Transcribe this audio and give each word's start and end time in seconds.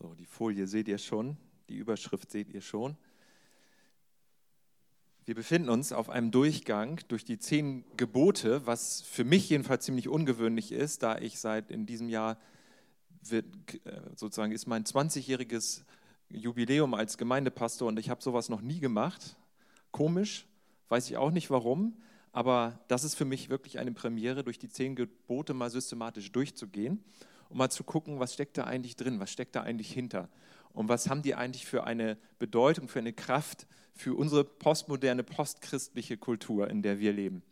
So, 0.00 0.14
die 0.14 0.26
Folie 0.26 0.68
seht 0.68 0.86
ihr 0.86 0.98
schon, 0.98 1.36
die 1.68 1.74
Überschrift 1.74 2.30
seht 2.30 2.50
ihr 2.50 2.60
schon. 2.60 2.96
Wir 5.24 5.34
befinden 5.34 5.68
uns 5.68 5.92
auf 5.92 6.08
einem 6.08 6.30
Durchgang 6.30 7.00
durch 7.08 7.24
die 7.24 7.40
zehn 7.40 7.84
Gebote, 7.96 8.64
was 8.64 9.02
für 9.02 9.24
mich 9.24 9.50
jedenfalls 9.50 9.84
ziemlich 9.84 10.08
ungewöhnlich 10.08 10.70
ist, 10.70 11.02
da 11.02 11.18
ich 11.18 11.40
seit 11.40 11.72
in 11.72 11.84
diesem 11.84 12.08
Jahr 12.08 12.38
wird, 13.22 13.44
äh, 13.86 14.00
sozusagen 14.14 14.52
ist 14.52 14.68
mein 14.68 14.84
20-jähriges 14.84 15.82
Jubiläum 16.28 16.94
als 16.94 17.18
Gemeindepastor 17.18 17.88
und 17.88 17.98
ich 17.98 18.08
habe 18.08 18.22
sowas 18.22 18.48
noch 18.48 18.60
nie 18.60 18.78
gemacht. 18.78 19.36
Komisch, 19.90 20.46
weiß 20.90 21.10
ich 21.10 21.16
auch 21.16 21.32
nicht 21.32 21.50
warum, 21.50 21.96
aber 22.30 22.78
das 22.86 23.02
ist 23.02 23.16
für 23.16 23.24
mich 23.24 23.48
wirklich 23.48 23.80
eine 23.80 23.90
Premiere, 23.90 24.44
durch 24.44 24.60
die 24.60 24.68
zehn 24.68 24.94
Gebote 24.94 25.54
mal 25.54 25.70
systematisch 25.70 26.30
durchzugehen 26.30 27.02
um 27.48 27.58
mal 27.58 27.70
zu 27.70 27.84
gucken, 27.84 28.20
was 28.20 28.34
steckt 28.34 28.58
da 28.58 28.64
eigentlich 28.64 28.96
drin, 28.96 29.20
was 29.20 29.30
steckt 29.30 29.56
da 29.56 29.62
eigentlich 29.62 29.92
hinter 29.92 30.28
und 30.72 30.88
was 30.88 31.08
haben 31.08 31.22
die 31.22 31.34
eigentlich 31.34 31.66
für 31.66 31.84
eine 31.84 32.16
Bedeutung, 32.38 32.88
für 32.88 32.98
eine 32.98 33.12
Kraft 33.12 33.66
für 33.98 34.14
unsere 34.14 34.44
postmoderne, 34.44 35.24
postchristliche 35.24 36.16
Kultur, 36.16 36.70
in 36.70 36.82
der 36.82 37.00
wir 37.00 37.12
leben. 37.12 37.42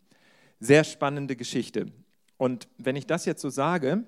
Sehr 0.61 0.85
spannende 0.85 1.35
Geschichte. 1.35 1.87
Und 2.39 2.69
wenn 2.79 2.95
ich 2.97 3.07
das 3.07 3.25
jetzt 3.25 3.43
so 3.43 3.51
sage, 3.51 4.05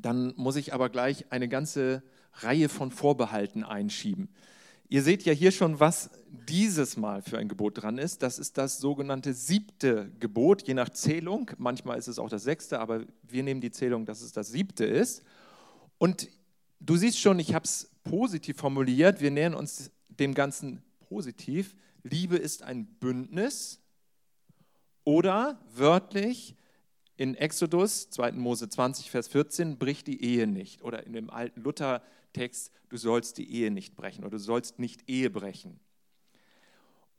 dann 0.00 0.32
muss 0.36 0.56
ich 0.56 0.72
aber 0.72 0.88
gleich 0.88 1.30
eine 1.30 1.48
ganze 1.48 2.02
Reihe 2.36 2.70
von 2.70 2.90
Vorbehalten 2.90 3.64
einschieben. 3.64 4.30
Ihr 4.92 5.02
seht 5.02 5.22
ja 5.22 5.32
hier 5.32 5.52
schon, 5.52 5.80
was 5.80 6.10
dieses 6.28 6.98
Mal 6.98 7.22
für 7.22 7.38
ein 7.38 7.48
Gebot 7.48 7.82
dran 7.82 7.96
ist. 7.96 8.22
Das 8.22 8.38
ist 8.38 8.58
das 8.58 8.78
sogenannte 8.78 9.32
siebte 9.32 10.12
Gebot, 10.20 10.68
je 10.68 10.74
nach 10.74 10.90
Zählung. 10.90 11.50
Manchmal 11.56 11.98
ist 11.98 12.08
es 12.08 12.18
auch 12.18 12.28
das 12.28 12.42
sechste, 12.42 12.78
aber 12.78 13.06
wir 13.22 13.42
nehmen 13.42 13.62
die 13.62 13.70
Zählung, 13.70 14.04
dass 14.04 14.20
es 14.20 14.32
das 14.32 14.50
siebte 14.50 14.84
ist. 14.84 15.22
Und 15.96 16.28
du 16.78 16.96
siehst 16.96 17.18
schon, 17.18 17.38
ich 17.38 17.54
habe 17.54 17.64
es 17.64 17.90
positiv 18.04 18.58
formuliert. 18.58 19.22
Wir 19.22 19.30
nähern 19.30 19.54
uns 19.54 19.90
dem 20.10 20.34
Ganzen 20.34 20.82
positiv. 21.08 21.74
Liebe 22.02 22.36
ist 22.36 22.62
ein 22.62 22.84
Bündnis 22.84 23.80
oder 25.04 25.58
wörtlich 25.74 26.54
in 27.16 27.34
Exodus 27.34 28.10
2. 28.10 28.32
Mose 28.32 28.68
20, 28.68 29.10
Vers 29.10 29.28
14 29.28 29.78
bricht 29.78 30.06
die 30.06 30.22
Ehe 30.22 30.46
nicht. 30.46 30.82
Oder 30.82 31.06
in 31.06 31.14
dem 31.14 31.30
alten 31.30 31.62
Luther 31.62 32.02
Text, 32.32 32.70
du 32.88 32.96
sollst 32.96 33.38
die 33.38 33.50
Ehe 33.52 33.70
nicht 33.70 33.96
brechen 33.96 34.24
oder 34.24 34.32
du 34.32 34.38
sollst 34.38 34.78
nicht 34.78 35.08
Ehe 35.08 35.30
brechen. 35.30 35.80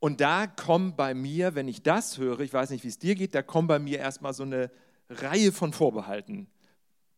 Und 0.00 0.20
da 0.20 0.46
kommen 0.46 0.96
bei 0.96 1.14
mir, 1.14 1.54
wenn 1.54 1.68
ich 1.68 1.82
das 1.82 2.18
höre, 2.18 2.40
ich 2.40 2.52
weiß 2.52 2.70
nicht, 2.70 2.84
wie 2.84 2.88
es 2.88 2.98
dir 2.98 3.14
geht, 3.14 3.34
da 3.34 3.42
kommen 3.42 3.68
bei 3.68 3.78
mir 3.78 3.98
erstmal 3.98 4.34
so 4.34 4.42
eine 4.42 4.70
Reihe 5.08 5.52
von 5.52 5.72
Vorbehalten, 5.72 6.46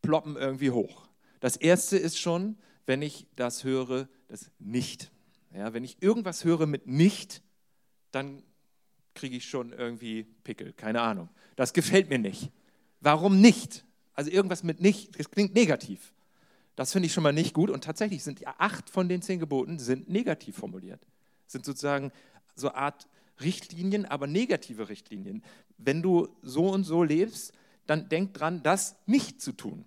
ploppen 0.02 0.36
irgendwie 0.36 0.70
hoch. 0.70 1.08
Das 1.40 1.56
erste 1.56 1.96
ist 1.96 2.18
schon, 2.18 2.56
wenn 2.86 3.02
ich 3.02 3.26
das 3.34 3.64
höre, 3.64 4.08
das 4.28 4.50
nicht. 4.58 5.10
Ja, 5.52 5.72
wenn 5.72 5.84
ich 5.84 6.00
irgendwas 6.02 6.44
höre 6.44 6.66
mit 6.66 6.86
nicht, 6.86 7.42
dann 8.12 8.42
kriege 9.14 9.36
ich 9.36 9.48
schon 9.48 9.72
irgendwie 9.72 10.24
Pickel, 10.44 10.72
keine 10.72 11.00
Ahnung. 11.00 11.28
Das 11.56 11.72
gefällt 11.72 12.08
mir 12.08 12.18
nicht. 12.18 12.52
Warum 13.00 13.40
nicht? 13.40 13.84
Also 14.12 14.30
irgendwas 14.30 14.62
mit 14.62 14.80
nicht, 14.80 15.18
das 15.18 15.30
klingt 15.30 15.54
negativ. 15.54 16.14
Das 16.76 16.92
finde 16.92 17.06
ich 17.06 17.12
schon 17.12 17.22
mal 17.22 17.32
nicht 17.32 17.54
gut. 17.54 17.70
Und 17.70 17.84
tatsächlich 17.84 18.22
sind 18.22 18.46
acht 18.46 18.90
von 18.90 19.08
den 19.08 19.22
zehn 19.22 19.40
Geboten 19.40 19.78
sind 19.78 20.08
negativ 20.08 20.56
formuliert. 20.56 21.00
Sind 21.46 21.64
sozusagen 21.64 22.12
so 22.54 22.68
eine 22.68 22.76
Art 22.76 23.08
Richtlinien, 23.40 24.04
aber 24.04 24.26
negative 24.26 24.88
Richtlinien. 24.88 25.42
Wenn 25.78 26.02
du 26.02 26.28
so 26.42 26.68
und 26.68 26.84
so 26.84 27.02
lebst, 27.02 27.52
dann 27.86 28.08
denk 28.08 28.34
dran, 28.34 28.62
das 28.62 28.96
nicht 29.06 29.40
zu 29.40 29.52
tun. 29.52 29.84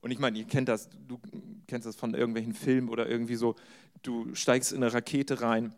Und 0.00 0.10
ich 0.10 0.18
meine, 0.18 0.38
ihr 0.38 0.44
kennt 0.44 0.68
das, 0.68 0.88
du 1.08 1.18
kennst 1.66 1.86
das 1.86 1.96
von 1.96 2.14
irgendwelchen 2.14 2.54
Filmen 2.54 2.88
oder 2.88 3.08
irgendwie 3.08 3.36
so, 3.36 3.56
du 4.02 4.34
steigst 4.34 4.72
in 4.72 4.82
eine 4.82 4.92
Rakete 4.92 5.40
rein 5.40 5.74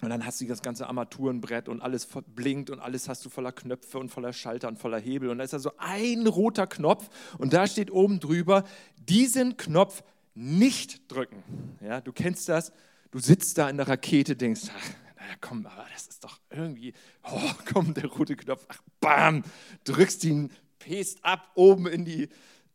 und 0.00 0.10
dann 0.10 0.24
hast 0.24 0.40
du 0.40 0.46
das 0.46 0.62
ganze 0.62 0.86
Armaturenbrett 0.86 1.68
und 1.68 1.82
alles 1.82 2.06
blinkt 2.34 2.70
und 2.70 2.78
alles 2.78 3.08
hast 3.08 3.24
du 3.24 3.30
voller 3.30 3.50
Knöpfe 3.50 3.98
und 3.98 4.10
voller 4.10 4.32
Schalter 4.32 4.68
und 4.68 4.78
voller 4.78 5.00
Hebel. 5.00 5.28
Und 5.28 5.38
da 5.38 5.44
ist 5.44 5.52
da 5.52 5.58
so 5.58 5.72
ein 5.76 6.26
roter 6.26 6.68
Knopf 6.68 7.08
und 7.38 7.52
da 7.52 7.66
steht 7.66 7.90
oben 7.90 8.20
drüber, 8.20 8.62
diesen 8.96 9.56
Knopf 9.56 10.04
nicht 10.34 11.10
drücken. 11.10 11.42
Ja, 11.80 12.00
du 12.00 12.12
kennst 12.12 12.48
das, 12.48 12.72
du 13.10 13.18
sitzt 13.18 13.58
da 13.58 13.68
in 13.68 13.76
der 13.76 13.88
Rakete, 13.88 14.36
denkst, 14.36 14.68
ach, 14.68 14.90
naja, 15.16 15.34
komm, 15.40 15.66
aber 15.66 15.86
das 15.92 16.06
ist 16.06 16.22
doch 16.22 16.38
irgendwie, 16.50 16.94
oh, 17.24 17.50
komm, 17.72 17.92
der 17.92 18.06
rote 18.06 18.36
Knopf, 18.36 18.66
ach, 18.68 18.80
bam, 19.00 19.42
drückst 19.82 20.24
ihn, 20.24 20.52
pest 20.78 21.24
ab 21.24 21.50
oben 21.56 21.88
in 21.88 22.04
die 22.04 22.28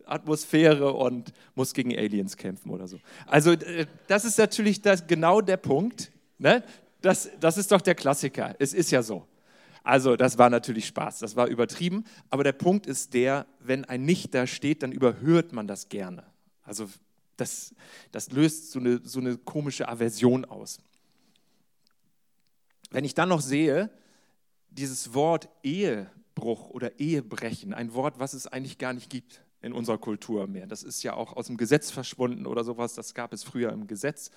Atmosphäre 0.06 0.92
und 0.92 1.32
musst 1.56 1.74
gegen 1.74 1.98
Aliens 1.98 2.36
kämpfen 2.36 2.70
oder 2.70 2.88
so. 2.88 3.00
Also 3.26 3.52
äh, 3.52 3.86
das 4.08 4.26
ist 4.26 4.38
natürlich 4.38 4.82
das, 4.82 5.08
genau 5.08 5.40
der 5.40 5.56
Punkt. 5.56 6.12
Ne? 6.38 6.64
Das, 7.04 7.30
das 7.38 7.58
ist 7.58 7.70
doch 7.70 7.82
der 7.82 7.96
Klassiker. 7.96 8.56
Es 8.60 8.74
ist 8.74 8.90
ja 8.90 9.04
so. 9.04 9.28
Also, 9.84 10.16
das 10.16 10.38
war 10.38 10.50
natürlich 10.50 10.88
Spaß, 10.88 11.20
das 11.20 11.36
war 11.36 11.48
übertrieben. 11.48 12.06
Aber 12.30 12.46
der 12.46 12.54
Punkt 12.54 12.88
ist 12.88 13.14
der, 13.14 13.46
wenn 13.60 13.84
ein 13.84 14.06
Nicht 14.06 14.34
da 14.34 14.48
steht, 14.48 14.82
dann 14.82 14.94
überhört 14.94 15.52
man 15.52 15.68
das 15.68 15.90
gerne. 15.90 16.24
Also, 16.64 16.90
das, 17.36 17.76
das 18.14 18.32
löst 18.32 18.72
so 18.72 18.80
eine, 18.80 19.02
so 19.04 19.20
eine 19.20 19.38
komische 19.38 19.90
Aversion 19.90 20.46
aus. 20.46 20.80
Wenn 22.90 23.04
ich 23.04 23.16
dann 23.16 23.30
noch 23.30 23.42
sehe, 23.42 23.90
dieses 24.70 25.14
Wort 25.14 25.50
Ehebruch 25.62 26.70
oder 26.70 27.02
Ehebrechen, 27.02 27.74
ein 27.74 27.94
Wort, 27.94 28.18
was 28.18 28.32
es 28.32 28.48
eigentlich 28.48 28.78
gar 28.78 28.94
nicht 28.94 29.10
gibt 29.10 29.44
in 29.62 29.74
unserer 29.74 29.98
Kultur 29.98 30.48
mehr. 30.48 30.68
Das 30.68 30.84
ist 30.84 31.04
ja 31.04 31.16
auch 31.16 31.36
aus 31.36 31.48
dem 31.48 31.58
Gesetz 31.58 31.92
verschwunden 31.92 32.46
oder 32.46 32.64
sowas, 32.64 32.94
das 32.94 33.14
gab 33.14 33.34
es 33.34 33.44
früher 33.44 33.74
im 33.74 33.88
Gesetz. 33.88 34.32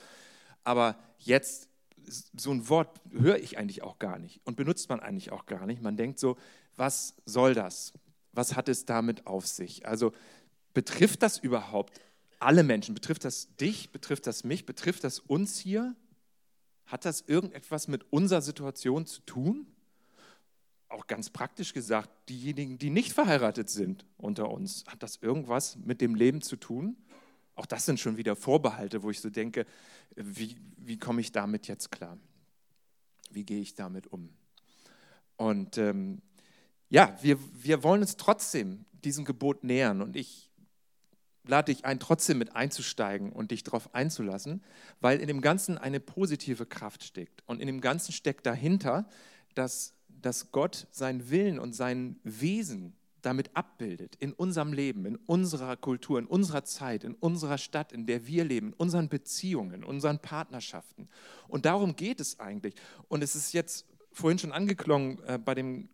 Aber 0.64 0.98
jetzt 1.18 1.68
so 2.06 2.50
ein 2.50 2.68
Wort 2.68 3.00
höre 3.10 3.38
ich 3.38 3.58
eigentlich 3.58 3.82
auch 3.82 3.98
gar 3.98 4.18
nicht 4.18 4.40
und 4.44 4.56
benutzt 4.56 4.88
man 4.88 5.00
eigentlich 5.00 5.32
auch 5.32 5.46
gar 5.46 5.66
nicht. 5.66 5.82
Man 5.82 5.96
denkt 5.96 6.18
so, 6.18 6.36
was 6.76 7.14
soll 7.24 7.54
das? 7.54 7.92
Was 8.32 8.54
hat 8.54 8.68
es 8.68 8.84
damit 8.84 9.26
auf 9.26 9.46
sich? 9.46 9.86
Also 9.86 10.12
betrifft 10.74 11.22
das 11.22 11.38
überhaupt 11.38 12.00
alle 12.38 12.62
Menschen? 12.62 12.94
Betrifft 12.94 13.24
das 13.24 13.54
dich? 13.56 13.90
Betrifft 13.90 14.26
das 14.26 14.44
mich? 14.44 14.66
Betrifft 14.66 15.04
das 15.04 15.18
uns 15.18 15.58
hier? 15.58 15.94
Hat 16.86 17.04
das 17.04 17.22
irgendetwas 17.22 17.88
mit 17.88 18.12
unserer 18.12 18.42
Situation 18.42 19.06
zu 19.06 19.22
tun? 19.22 19.66
Auch 20.88 21.06
ganz 21.06 21.30
praktisch 21.30 21.72
gesagt, 21.72 22.10
diejenigen, 22.28 22.78
die 22.78 22.90
nicht 22.90 23.12
verheiratet 23.12 23.68
sind 23.68 24.04
unter 24.18 24.50
uns, 24.50 24.84
hat 24.86 25.02
das 25.02 25.16
irgendwas 25.16 25.76
mit 25.76 26.00
dem 26.00 26.14
Leben 26.14 26.42
zu 26.42 26.56
tun? 26.56 26.96
Auch 27.56 27.66
das 27.66 27.86
sind 27.86 27.98
schon 27.98 28.16
wieder 28.16 28.36
Vorbehalte, 28.36 29.02
wo 29.02 29.10
ich 29.10 29.20
so 29.20 29.30
denke, 29.30 29.66
wie, 30.14 30.56
wie 30.76 30.98
komme 30.98 31.20
ich 31.20 31.32
damit 31.32 31.66
jetzt 31.66 31.90
klar? 31.90 32.18
Wie 33.30 33.44
gehe 33.44 33.60
ich 33.60 33.74
damit 33.74 34.06
um? 34.06 34.28
Und 35.36 35.78
ähm, 35.78 36.22
ja, 36.88 37.16
wir, 37.20 37.38
wir 37.52 37.82
wollen 37.82 38.02
uns 38.02 38.16
trotzdem 38.16 38.84
diesem 38.92 39.24
Gebot 39.24 39.64
nähern 39.64 40.02
und 40.02 40.16
ich 40.16 40.50
lade 41.44 41.72
dich 41.72 41.84
ein, 41.84 41.98
trotzdem 42.00 42.38
mit 42.38 42.54
einzusteigen 42.54 43.32
und 43.32 43.50
dich 43.50 43.62
darauf 43.62 43.94
einzulassen, 43.94 44.62
weil 45.00 45.20
in 45.20 45.28
dem 45.28 45.40
Ganzen 45.40 45.78
eine 45.78 46.00
positive 46.00 46.66
Kraft 46.66 47.04
steckt. 47.04 47.42
Und 47.46 47.60
in 47.60 47.66
dem 47.66 47.80
Ganzen 47.80 48.12
steckt 48.12 48.46
dahinter, 48.46 49.08
dass, 49.54 49.94
dass 50.08 50.50
Gott 50.52 50.86
seinen 50.90 51.30
Willen 51.30 51.58
und 51.58 51.72
sein 51.72 52.18
Wesen 52.24 52.94
damit 53.26 53.56
abbildet 53.56 54.16
in 54.20 54.32
unserem 54.32 54.72
Leben, 54.72 55.04
in 55.04 55.16
unserer 55.16 55.76
Kultur, 55.76 56.18
in 56.18 56.26
unserer 56.26 56.64
Zeit, 56.64 57.04
in 57.04 57.14
unserer 57.14 57.58
Stadt, 57.58 57.92
in 57.92 58.06
der 58.06 58.26
wir 58.26 58.44
leben, 58.44 58.68
in 58.68 58.74
unseren 58.74 59.08
Beziehungen, 59.08 59.74
in 59.74 59.84
unseren 59.84 60.20
Partnerschaften. 60.20 61.08
Und 61.48 61.66
darum 61.66 61.96
geht 61.96 62.20
es 62.20 62.38
eigentlich. 62.38 62.74
Und 63.08 63.22
es 63.22 63.34
ist 63.34 63.52
jetzt 63.52 63.86
vorhin 64.12 64.38
schon 64.38 64.52
angeklungen 64.52 65.22
äh, 65.24 65.38
bei 65.38 65.54
dem 65.54 65.88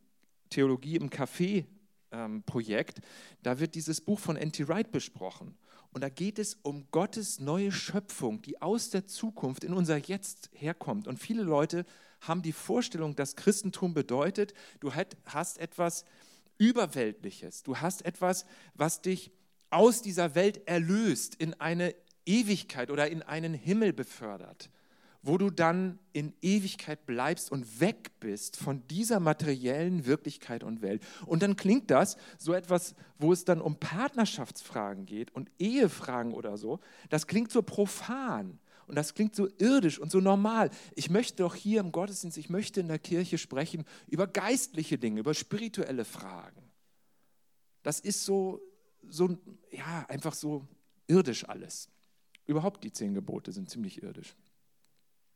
Theologie 0.50 0.97
im 0.97 1.09
Café 1.09 1.65
ähm, 2.12 2.43
Projekt, 2.43 3.00
da 3.43 3.59
wird 3.59 3.75
dieses 3.75 4.00
Buch 4.00 4.19
von 4.19 4.37
N.T. 4.37 4.69
Wright 4.69 4.93
besprochen. 4.93 5.56
Und 5.93 6.03
da 6.03 6.09
geht 6.09 6.38
es 6.38 6.59
um 6.62 6.87
Gottes 6.91 7.40
neue 7.40 7.73
Schöpfung, 7.73 8.43
die 8.43 8.61
aus 8.62 8.90
der 8.90 9.06
Zukunft 9.06 9.64
in 9.64 9.73
unser 9.73 9.96
Jetzt 9.96 10.50
herkommt. 10.52 11.08
Und 11.08 11.19
viele 11.19 11.43
Leute 11.43 11.85
haben 12.20 12.43
die 12.43 12.52
Vorstellung, 12.52 13.17
dass 13.17 13.37
Christentum 13.37 13.94
bedeutet, 13.94 14.55
du 14.81 14.93
hast 14.94 15.58
etwas, 15.58 16.05
Überweltliches. 16.58 17.62
Du 17.62 17.78
hast 17.78 18.04
etwas, 18.04 18.44
was 18.75 19.02
dich 19.02 19.32
aus 19.70 20.02
dieser 20.02 20.34
Welt 20.34 20.66
erlöst, 20.69 21.34
in 21.34 21.54
eine 21.54 21.94
Ewigkeit 22.26 22.90
oder 22.90 23.10
in 23.10 23.22
einen 23.22 23.54
Himmel 23.54 23.93
befördert, 23.93 24.70
wo 25.22 25.38
du 25.38 25.50
dann 25.50 25.99
in 26.12 26.34
Ewigkeit 26.43 27.06
bleibst 27.06 27.50
und 27.50 27.81
weg 27.81 28.12
bist 28.20 28.56
von 28.56 28.87
dieser 28.88 29.19
materiellen 29.19 30.04
Wirklichkeit 30.04 30.62
und 30.62 30.82
Welt. 30.82 31.02
Und 31.26 31.43
dann 31.43 31.56
klingt 31.56 31.90
das 31.90 32.16
so 32.38 32.52
etwas, 32.52 32.94
wo 33.19 33.32
es 33.32 33.44
dann 33.44 33.60
um 33.60 33.76
Partnerschaftsfragen 33.76 35.06
geht 35.06 35.34
und 35.34 35.50
Ehefragen 35.58 36.34
oder 36.34 36.56
so, 36.56 36.81
das 37.08 37.26
klingt 37.26 37.50
so 37.50 37.62
profan. 37.62 38.58
Und 38.87 38.96
das 38.96 39.14
klingt 39.14 39.34
so 39.34 39.49
irdisch 39.58 39.99
und 39.99 40.11
so 40.11 40.20
normal. 40.20 40.70
Ich 40.94 41.11
möchte 41.11 41.43
doch 41.43 41.55
hier 41.55 41.81
im 41.81 41.93
Gottesdienst, 41.93 42.38
ich 42.38 42.50
möchte 42.50 42.81
in 42.81 42.88
der 42.88 42.99
Kirche 42.99 43.38
sprechen 43.38 43.84
über 44.06 44.26
geistliche 44.26 44.99
Dinge, 44.99 45.20
über 45.20 45.34
spirituelle 45.34 46.05
Fragen. 46.05 46.62
Das 47.82 48.00
ist 48.00 48.25
so, 48.25 48.61
so 49.08 49.38
ja, 49.70 50.06
einfach 50.08 50.34
so 50.34 50.67
irdisch 51.06 51.49
alles. 51.49 51.88
Überhaupt 52.46 52.84
die 52.84 52.93
zehn 52.93 53.14
Gebote 53.14 53.52
sind 53.52 53.70
ziemlich 53.70 54.02
irdisch. 54.02 54.34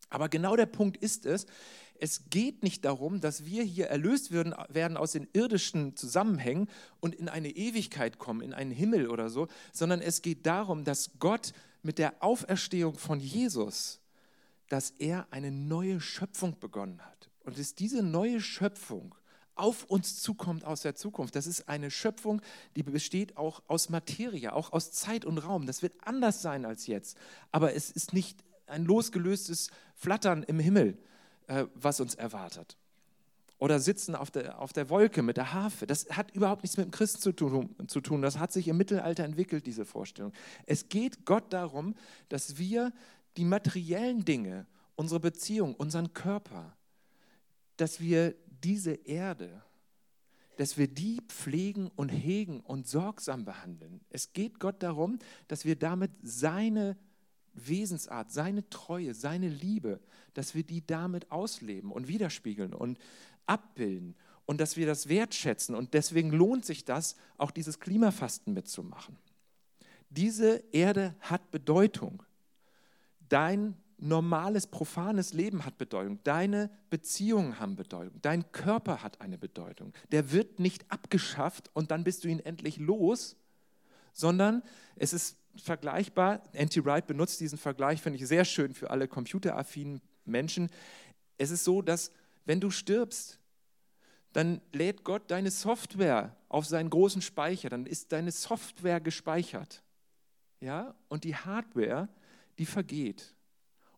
Aber 0.09 0.29
genau 0.29 0.55
der 0.55 0.67
Punkt 0.67 0.97
ist 0.97 1.27
es, 1.27 1.47
es 1.99 2.29
geht 2.31 2.63
nicht 2.63 2.85
darum, 2.85 3.21
dass 3.21 3.45
wir 3.45 3.63
hier 3.65 3.87
erlöst 3.87 4.31
werden, 4.31 4.55
werden 4.69 4.97
aus 4.97 5.13
den 5.13 5.27
irdischen 5.33 5.97
Zusammenhängen 5.97 6.69
und 7.01 7.15
in 7.15 7.29
eine 7.29 7.51
Ewigkeit 7.51 8.19
kommen, 8.19 8.43
in 8.43 8.53
einen 8.53 8.71
Himmel 8.71 9.09
oder 9.09 9.31
so, 9.31 9.49
sondern 9.73 10.01
es 10.01 10.23
geht 10.23 10.47
darum, 10.47 10.85
dass 10.85 11.19
Gott 11.19 11.53
mit 11.87 11.99
der 11.99 12.23
Auferstehung 12.23 12.99
von 12.99 13.21
Jesus, 13.21 14.01
dass 14.69 14.91
er 14.91 15.27
eine 15.31 15.51
neue 15.51 16.01
Schöpfung 16.01 16.59
begonnen 16.59 17.01
hat. 17.01 17.31
Und 17.45 17.59
dass 17.59 17.75
diese 17.75 18.03
neue 18.03 18.41
Schöpfung 18.41 19.15
auf 19.55 19.85
uns 19.85 20.21
zukommt 20.21 20.65
aus 20.65 20.83
der 20.83 20.97
Zukunft. 20.97 21.35
Das 21.35 21.47
ist 21.47 21.69
eine 21.69 21.91
Schöpfung, 21.91 22.43
die 22.75 22.83
besteht 22.83 23.37
auch 23.37 23.63
aus 23.69 23.89
Materie, 23.89 24.53
auch 24.53 24.73
aus 24.73 24.93
Zeit 24.93 25.25
und 25.25 25.39
Raum. 25.39 25.67
Das 25.67 25.81
wird 25.81 25.95
anders 26.05 26.43
sein 26.43 26.67
als 26.67 26.87
jetzt. 26.87 27.17
Aber 27.53 27.75
es 27.75 27.91
ist 27.91 28.13
nicht 28.13 28.45
ein 28.67 28.85
losgelöstes 28.85 29.71
Flattern 29.95 30.43
im 30.43 30.59
Himmel, 30.59 30.99
äh, 31.47 31.67
was 31.75 32.01
uns 32.01 32.17
erwartet. 32.17 32.77
Oder 33.59 33.81
sitzen 33.81 34.15
auf 34.15 34.31
der, 34.31 34.61
auf 34.61 34.73
der 34.73 34.91
Wolke 34.91 35.23
mit 35.23 35.39
der 35.39 35.55
Harfe. 35.55 35.87
Das 35.87 36.11
hat 36.11 36.31
überhaupt 36.33 36.63
nichts 36.63 36.77
mit 36.77 36.87
dem 36.87 36.91
Christen 36.91 37.21
zu 37.21 37.33
tun, 37.33 37.75
zu 37.87 38.01
tun. 38.03 38.21
Das 38.21 38.39
hat 38.39 38.53
sich 38.53 38.69
im 38.69 38.77
Mittelalter 38.77 39.25
entwickelt, 39.25 39.67
diese 39.67 39.87
Vorstellung. 39.87 40.33
Es 40.67 40.89
geht 40.89 41.25
Gott 41.25 41.53
darum, 41.53 41.95
dass 42.29 42.59
wir 42.59 42.93
die 43.39 43.45
materiellen 43.45 44.25
Dinge, 44.25 44.67
unsere 44.95 45.21
Beziehung, 45.21 45.75
unseren 45.75 46.13
Körper, 46.13 46.77
dass 47.77 48.01
wir 48.01 48.35
diese 48.63 48.93
Erde, 48.93 49.63
dass 50.57 50.77
wir 50.77 50.89
die 50.89 51.21
pflegen 51.29 51.91
und 51.97 52.09
hegen 52.09 52.61
und 52.61 52.87
sorgsam 52.87 53.45
behandeln. 53.45 54.01
Es 54.11 54.33
geht 54.33 54.59
Gott 54.59 54.83
darum, 54.83 55.19
dass 55.49 55.65
wir 55.65 55.77
damit 55.77 56.11
seine 56.23 56.97
Wesensart, 57.53 58.31
seine 58.31 58.69
Treue, 58.69 59.15
seine 59.15 59.49
Liebe, 59.49 60.01
dass 60.35 60.55
wir 60.55 60.63
die 60.63 60.87
damit 60.87 61.31
ausleben 61.31 61.91
und 61.91 62.09
widerspiegeln 62.09 62.75
und 62.75 62.99
abbilden 63.47 64.15
und 64.47 64.61
dass 64.61 64.77
wir 64.77 64.87
das 64.87 65.09
wertschätzen. 65.09 65.75
Und 65.75 65.95
deswegen 65.95 66.31
lohnt 66.31 66.65
sich 66.65 66.85
das, 66.85 67.17
auch 67.37 67.51
dieses 67.51 67.81
Klimafasten 67.81 68.55
mitzumachen. 68.55 69.17
Diese 70.11 70.63
Erde 70.73 71.15
hat 71.21 71.51
Bedeutung. 71.51 72.23
Dein 73.29 73.77
normales, 73.99 74.67
profanes 74.67 75.33
Leben 75.33 75.65
hat 75.65 75.79
Bedeutung. 75.79 76.21
Deine 76.23 76.71
Beziehungen 76.91 77.59
haben 77.59 77.77
Bedeutung. 77.77 78.21
Dein 78.23 78.51
Körper 78.53 79.03
hat 79.03 79.21
eine 79.21 79.39
Bedeutung. 79.39 79.93
Der 80.13 80.33
wird 80.33 80.61
nicht 80.61 80.91
abgeschafft 80.91 81.71
und 81.73 81.91
dann 81.91 82.05
bist 82.05 82.25
du 82.25 82.29
ihn 82.29 82.41
endlich 82.41 82.79
los, 82.79 83.37
sondern 84.13 84.63
es 84.97 85.13
ist 85.13 85.39
vergleichbar. 85.57 86.43
Anti 86.55 86.85
Wright 86.85 87.07
benutzt 87.07 87.41
diesen 87.41 87.59
Vergleich, 87.59 88.01
finde 88.01 88.19
ich 88.19 88.29
sehr 88.29 88.45
schön 88.45 88.75
für 88.75 88.91
alle 88.91 89.09
computeraffinen 89.09 90.01
Menschen. 90.25 90.71
Es 91.39 91.51
ist 91.51 91.65
so, 91.65 91.83
dass 91.83 92.13
wenn 92.47 92.61
du 92.61 92.71
stirbst, 92.71 93.39
dann 94.33 94.61
lädt 94.73 95.05
Gott 95.05 95.31
deine 95.31 95.51
Software 95.51 96.35
auf 96.49 96.67
seinen 96.67 96.91
großen 96.91 97.23
Speicher, 97.23 97.69
dann 97.69 97.87
ist 97.87 98.13
deine 98.13 98.33
Software 98.33 99.01
gespeichert. 99.01 99.83
Ja? 100.61 100.95
Und 101.09 101.25
die 101.25 101.35
Hardware, 101.35 102.09
die 102.59 102.67
vergeht. 102.67 103.35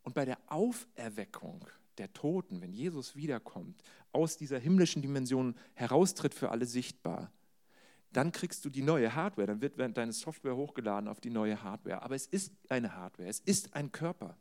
Und 0.03 0.15
bei 0.15 0.25
der 0.25 0.39
Auferweckung 0.47 1.65
der 1.99 2.13
Toten, 2.13 2.61
wenn 2.61 2.73
Jesus 2.73 3.17
wiederkommt, 3.17 3.83
aus 4.13 4.37
dieser 4.37 4.59
himmlischen 4.59 5.03
Dimension 5.03 5.55
heraustritt 5.75 6.35
für 6.35 6.51
alle 6.51 6.67
sichtbar, 6.67 7.31
dann 8.13 8.33
kriegst 8.33 8.65
du 8.65 8.71
die 8.71 8.83
neue 8.83 9.15
Hardware, 9.15 9.49
dann 9.49 9.61
wird 9.61 9.79
deine 9.97 10.13
Software 10.13 10.57
hochgeladen 10.57 11.09
auf 11.09 11.21
die 11.21 11.31
neue 11.31 11.63
Hardware. 11.63 12.03
Aber 12.03 12.15
es 12.15 12.27
ist 12.27 12.53
eine 12.69 12.95
Hardware, 12.95 13.29
es 13.29 13.41
ist 13.41 13.75
ein 13.75 13.93
Körper. 13.93 14.39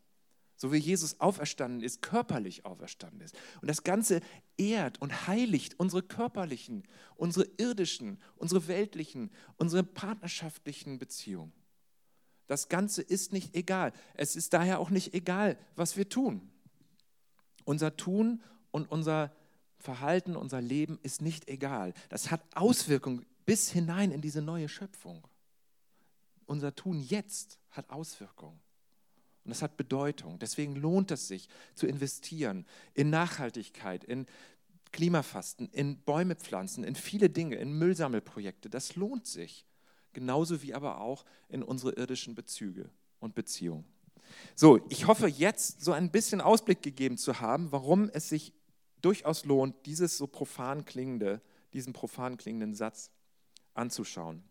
So 0.58 0.74
wie 0.74 0.78
Jesus 0.78 1.20
auferstanden 1.20 1.82
ist, 1.82 2.02
körperlich 2.02 2.66
auferstanden 2.66 3.22
ist. 3.22 3.36
Und 3.62 3.70
das 3.70 3.84
Ganze 3.84 4.22
ehrt 4.58 5.00
und 5.00 5.28
heiligt 5.28 5.80
unsere 5.80 6.02
körperlichen, 6.02 6.84
unsere 7.16 7.48
irdischen, 7.58 8.20
unsere 8.36 8.68
weltlichen, 8.68 9.32
unsere 9.58 9.84
partnerschaftlichen 9.84 10.98
Beziehungen. 10.98 11.54
Das 12.48 12.70
Ganze 12.70 13.04
ist 13.04 13.34
nicht 13.34 13.56
egal. 13.56 13.94
Es 14.16 14.36
ist 14.36 14.54
daher 14.54 14.80
auch 14.80 14.90
nicht 14.90 15.14
egal, 15.14 15.58
was 15.76 15.96
wir 15.96 16.10
tun. 16.10 16.50
Unser 17.64 17.96
Tun 17.96 18.42
und 18.72 18.90
unser 18.92 19.32
Verhalten, 19.78 20.36
unser 20.36 20.62
Leben 20.62 20.98
ist 21.04 21.22
nicht 21.22 21.48
egal. 21.50 21.94
Das 22.10 22.32
hat 22.32 22.42
Auswirkungen 22.56 23.26
bis 23.46 23.70
hinein 23.70 24.12
in 24.12 24.22
diese 24.22 24.42
neue 24.42 24.70
Schöpfung. 24.70 25.28
Unser 26.46 26.74
Tun 26.74 27.00
jetzt 27.00 27.60
hat 27.70 27.90
Auswirkungen. 27.92 28.60
Und 29.48 29.52
das 29.52 29.62
hat 29.62 29.78
Bedeutung. 29.78 30.40
Deswegen 30.40 30.76
lohnt 30.76 31.10
es 31.10 31.30
sich 31.30 31.48
zu 31.74 31.88
investieren 31.88 32.66
in 32.94 33.10
Nachhaltigkeit, 33.10 34.04
in 34.04 34.26
Klimafasten, 34.92 35.70
in 35.70 36.02
Bäume 36.02 36.36
pflanzen, 36.36 36.84
in 36.84 36.96
viele 36.96 37.30
Dinge, 37.30 37.56
in 37.56 37.72
Müllsammelprojekte. 37.72 38.70
Das 38.70 38.98
lohnt 38.98 39.26
sich. 39.26 39.66
Genauso 40.12 40.64
wie 40.64 40.74
aber 40.74 41.00
auch 41.00 41.24
in 41.48 41.64
unsere 41.64 41.94
irdischen 41.94 42.36
Bezüge 42.36 42.90
und 43.22 43.36
Beziehungen. 43.36 43.86
So, 44.54 44.86
ich 44.90 45.08
hoffe 45.08 45.28
jetzt 45.28 45.80
so 45.80 45.94
ein 45.94 46.12
bisschen 46.12 46.42
Ausblick 46.42 46.82
gegeben 46.82 47.18
zu 47.18 47.40
haben, 47.40 47.72
warum 47.72 48.10
es 48.10 48.28
sich 48.28 48.52
durchaus 49.02 49.46
lohnt, 49.46 49.86
dieses 49.86 50.18
so 50.18 50.28
profan 50.28 50.84
klingende, 50.84 51.42
diesen 51.72 51.94
profan 51.94 52.36
klingenden 52.36 52.76
Satz 52.76 53.12
anzuschauen 53.76 54.44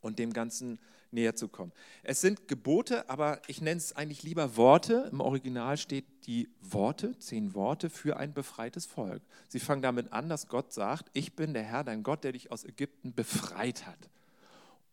und 0.00 0.18
dem 0.18 0.32
Ganzen 0.32 0.80
näher 1.12 1.34
zu 1.34 1.48
kommen. 1.48 1.72
Es 2.02 2.20
sind 2.20 2.48
Gebote, 2.48 3.08
aber 3.08 3.40
ich 3.46 3.60
nenne 3.60 3.78
es 3.78 3.94
eigentlich 3.94 4.22
lieber 4.22 4.56
Worte. 4.56 5.08
Im 5.10 5.20
Original 5.20 5.76
steht 5.76 6.04
die 6.26 6.48
Worte, 6.60 7.18
zehn 7.18 7.54
Worte 7.54 7.90
für 7.90 8.16
ein 8.16 8.32
befreites 8.32 8.86
Volk. 8.86 9.22
Sie 9.48 9.60
fangen 9.60 9.82
damit 9.82 10.12
an, 10.12 10.28
dass 10.28 10.48
Gott 10.48 10.72
sagt, 10.72 11.10
ich 11.12 11.34
bin 11.34 11.54
der 11.54 11.62
Herr, 11.62 11.84
dein 11.84 12.02
Gott, 12.02 12.24
der 12.24 12.32
dich 12.32 12.52
aus 12.52 12.64
Ägypten 12.64 13.14
befreit 13.14 13.86
hat. 13.86 14.10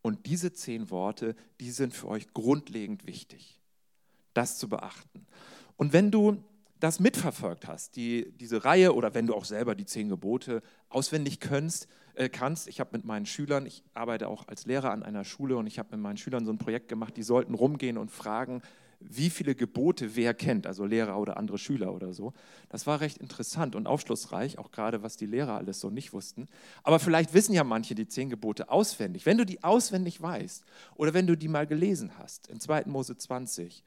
Und 0.02 0.26
diese 0.26 0.54
zehn 0.54 0.90
Worte, 0.90 1.36
die 1.60 1.72
sind 1.72 1.94
für 1.94 2.08
euch 2.08 2.34
grundlegend 2.34 3.06
wichtig, 3.06 3.60
das 4.34 4.58
zu 4.58 4.70
beachten. 4.70 5.26
Und 5.76 5.94
wenn 5.94 6.12
du 6.12 6.44
das 6.80 7.00
mitverfolgt 7.00 7.68
hast, 7.68 7.96
die, 7.96 8.32
diese 8.40 8.64
Reihe, 8.64 8.94
oder 8.94 9.14
wenn 9.14 9.28
du 9.28 9.34
auch 9.34 9.46
selber 9.46 9.76
die 9.76 9.86
zehn 9.86 10.10
Gebote 10.10 10.62
auswendig 10.90 11.40
kannst, 11.40 11.88
äh, 12.16 12.30
kannst. 12.30 12.68
Ich 12.68 12.80
habe 12.80 12.92
mit 12.94 13.06
meinen 13.06 13.26
Schülern, 13.26 13.66
ich 13.66 13.84
arbeite 13.94 14.28
auch 14.28 14.48
als 14.48 14.66
Lehrer 14.66 14.92
an 14.92 15.04
einer 15.04 15.24
Schule 15.24 15.58
und 15.58 15.68
ich 15.68 15.80
habe 15.80 15.90
mit 15.92 16.02
meinen 16.02 16.18
Schülern 16.18 16.46
so 16.46 16.52
ein 16.52 16.58
Projekt 16.58 16.88
gemacht, 16.88 17.18
die 17.18 17.24
sollten 17.24 17.54
rumgehen 17.54 17.98
und 17.98 18.12
fragen, 18.12 18.62
wie 19.00 19.30
viele 19.30 19.54
Gebote 19.54 20.16
wer 20.16 20.34
kennt, 20.34 20.66
also 20.66 20.84
Lehrer 20.86 21.20
oder 21.20 21.38
andere 21.38 21.58
Schüler 21.58 21.94
oder 21.94 22.14
so. 22.14 22.34
Das 22.70 22.88
war 22.88 23.00
recht 23.00 23.20
interessant 23.20 23.76
und 23.76 23.86
aufschlussreich, 23.86 24.58
auch 24.58 24.72
gerade 24.72 25.04
was 25.04 25.18
die 25.18 25.28
Lehrer 25.28 25.54
alles 25.54 25.80
so 25.80 25.90
nicht 25.90 26.14
wussten. 26.14 26.48
Aber 26.84 27.00
vielleicht 27.00 27.34
wissen 27.34 27.54
ja 27.54 27.64
manche 27.64 27.94
die 27.94 28.08
zehn 28.08 28.30
Gebote 28.30 28.70
auswendig. 28.70 29.26
Wenn 29.26 29.38
du 29.38 29.46
die 29.46 29.64
auswendig 29.64 30.22
weißt 30.22 30.64
oder 30.96 31.14
wenn 31.14 31.28
du 31.28 31.38
die 31.38 31.48
mal 31.48 31.68
gelesen 31.68 32.18
hast, 32.18 32.48
in 32.48 32.60
2. 32.60 32.86
Mose 32.86 33.16
20, 33.16 33.84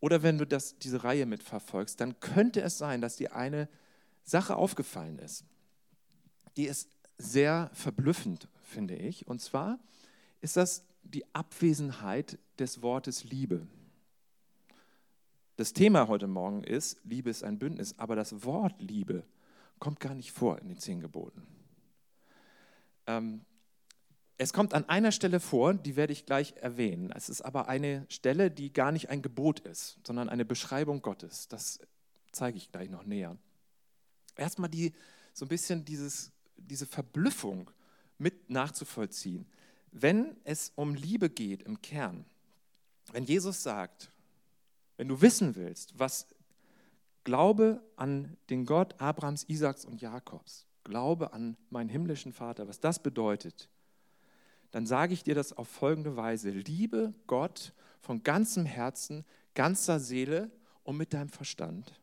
oder 0.00 0.22
wenn 0.22 0.38
du 0.38 0.46
das, 0.46 0.78
diese 0.78 1.02
Reihe 1.02 1.26
mitverfolgst, 1.26 2.00
dann 2.00 2.20
könnte 2.20 2.60
es 2.60 2.78
sein, 2.78 3.00
dass 3.00 3.16
dir 3.16 3.34
eine 3.34 3.68
Sache 4.22 4.56
aufgefallen 4.56 5.18
ist, 5.18 5.44
die 6.56 6.66
ist 6.66 6.88
sehr 7.18 7.70
verblüffend, 7.72 8.48
finde 8.62 8.96
ich. 8.96 9.26
Und 9.26 9.40
zwar 9.40 9.78
ist 10.40 10.56
das 10.56 10.84
die 11.02 11.24
Abwesenheit 11.34 12.38
des 12.58 12.82
Wortes 12.82 13.24
Liebe. 13.24 13.66
Das 15.56 15.72
Thema 15.72 16.08
heute 16.08 16.26
Morgen 16.26 16.64
ist, 16.64 16.98
Liebe 17.04 17.30
ist 17.30 17.44
ein 17.44 17.58
Bündnis, 17.58 17.98
aber 17.98 18.16
das 18.16 18.44
Wort 18.44 18.80
Liebe 18.80 19.24
kommt 19.78 20.00
gar 20.00 20.14
nicht 20.14 20.32
vor 20.32 20.58
in 20.58 20.68
den 20.68 20.78
zehn 20.78 21.00
Geboten. 21.00 21.46
Ähm, 23.06 23.44
es 24.36 24.52
kommt 24.52 24.74
an 24.74 24.88
einer 24.88 25.12
Stelle 25.12 25.38
vor, 25.38 25.74
die 25.74 25.94
werde 25.94 26.12
ich 26.12 26.26
gleich 26.26 26.54
erwähnen. 26.56 27.12
Es 27.12 27.28
ist 27.28 27.40
aber 27.42 27.68
eine 27.68 28.04
Stelle, 28.08 28.50
die 28.50 28.72
gar 28.72 28.90
nicht 28.90 29.10
ein 29.10 29.22
Gebot 29.22 29.60
ist, 29.60 29.98
sondern 30.04 30.28
eine 30.28 30.44
Beschreibung 30.44 31.02
Gottes. 31.02 31.46
Das 31.46 31.78
zeige 32.32 32.56
ich 32.58 32.72
gleich 32.72 32.90
noch 32.90 33.04
näher. 33.04 33.36
Erstmal 34.36 34.70
die, 34.70 34.92
so 35.32 35.44
ein 35.44 35.48
bisschen 35.48 35.84
dieses 35.84 36.32
diese 36.56 36.86
Verblüffung 36.86 37.70
mit 38.18 38.50
nachzuvollziehen. 38.50 39.46
Wenn 39.90 40.36
es 40.44 40.72
um 40.74 40.94
Liebe 40.94 41.30
geht 41.30 41.62
im 41.62 41.80
Kern, 41.80 42.24
wenn 43.12 43.24
Jesus 43.24 43.62
sagt, 43.62 44.10
wenn 44.96 45.08
du 45.08 45.20
wissen 45.20 45.54
willst, 45.56 45.98
was 45.98 46.26
Glaube 47.24 47.82
an 47.96 48.36
den 48.50 48.66
Gott 48.66 49.00
Abrahams, 49.00 49.44
Isaaks 49.48 49.84
und 49.84 50.00
Jakobs, 50.02 50.66
Glaube 50.84 51.32
an 51.32 51.56
meinen 51.70 51.88
himmlischen 51.88 52.32
Vater, 52.32 52.68
was 52.68 52.80
das 52.80 53.02
bedeutet, 53.02 53.70
dann 54.70 54.86
sage 54.86 55.14
ich 55.14 55.22
dir 55.22 55.34
das 55.34 55.52
auf 55.52 55.68
folgende 55.68 56.16
Weise. 56.16 56.50
Liebe 56.50 57.14
Gott 57.26 57.72
von 58.00 58.22
ganzem 58.22 58.66
Herzen, 58.66 59.24
ganzer 59.54 60.00
Seele 60.00 60.50
und 60.82 60.96
mit 60.96 61.14
deinem 61.14 61.28
Verstand. 61.28 62.00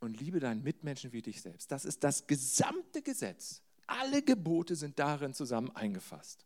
Und 0.00 0.20
liebe 0.20 0.38
deinen 0.38 0.62
Mitmenschen 0.62 1.12
wie 1.12 1.22
dich 1.22 1.40
selbst. 1.40 1.72
Das 1.72 1.84
ist 1.84 2.04
das 2.04 2.26
gesamte 2.26 3.02
Gesetz. 3.02 3.62
Alle 3.86 4.22
Gebote 4.22 4.74
sind 4.74 4.98
darin 4.98 5.34
zusammen 5.34 5.70
eingefasst. 5.74 6.44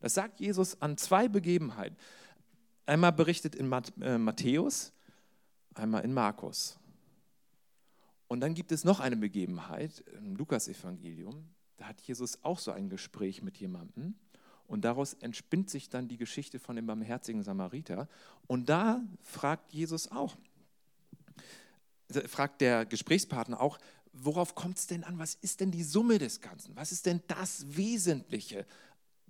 Das 0.00 0.14
sagt 0.14 0.40
Jesus 0.40 0.80
an 0.82 0.96
zwei 0.96 1.28
Begebenheiten. 1.28 1.96
einmal 2.86 3.12
berichtet 3.12 3.54
in 3.54 3.72
äh, 4.00 4.18
Matthäus, 4.18 4.92
einmal 5.74 6.04
in 6.04 6.12
Markus. 6.12 6.78
Und 8.26 8.40
dann 8.40 8.54
gibt 8.54 8.72
es 8.72 8.84
noch 8.84 9.00
eine 9.00 9.16
Begebenheit 9.16 10.02
im 10.18 10.36
Lukas-Evangelium. 10.36 11.48
Da 11.76 11.86
hat 11.86 12.00
Jesus 12.00 12.42
auch 12.42 12.58
so 12.58 12.70
ein 12.70 12.88
Gespräch 12.88 13.42
mit 13.42 13.58
jemandem. 13.58 14.14
Und 14.66 14.86
daraus 14.86 15.12
entspinnt 15.14 15.68
sich 15.68 15.90
dann 15.90 16.08
die 16.08 16.16
Geschichte 16.16 16.58
von 16.58 16.76
dem 16.76 16.86
barmherzigen 16.86 17.42
Samariter. 17.42 18.08
Und 18.46 18.68
da 18.68 19.02
fragt 19.22 19.72
Jesus 19.72 20.10
auch, 20.10 20.36
fragt 22.26 22.60
der 22.60 22.86
Gesprächspartner 22.86 23.60
auch, 23.60 23.78
worauf 24.12 24.54
kommt 24.54 24.78
es 24.78 24.86
denn 24.86 25.04
an? 25.04 25.18
Was 25.18 25.34
ist 25.34 25.60
denn 25.60 25.70
die 25.70 25.82
Summe 25.82 26.18
des 26.18 26.40
Ganzen? 26.40 26.76
Was 26.76 26.92
ist 26.92 27.06
denn 27.06 27.22
das 27.28 27.76
Wesentliche, 27.76 28.66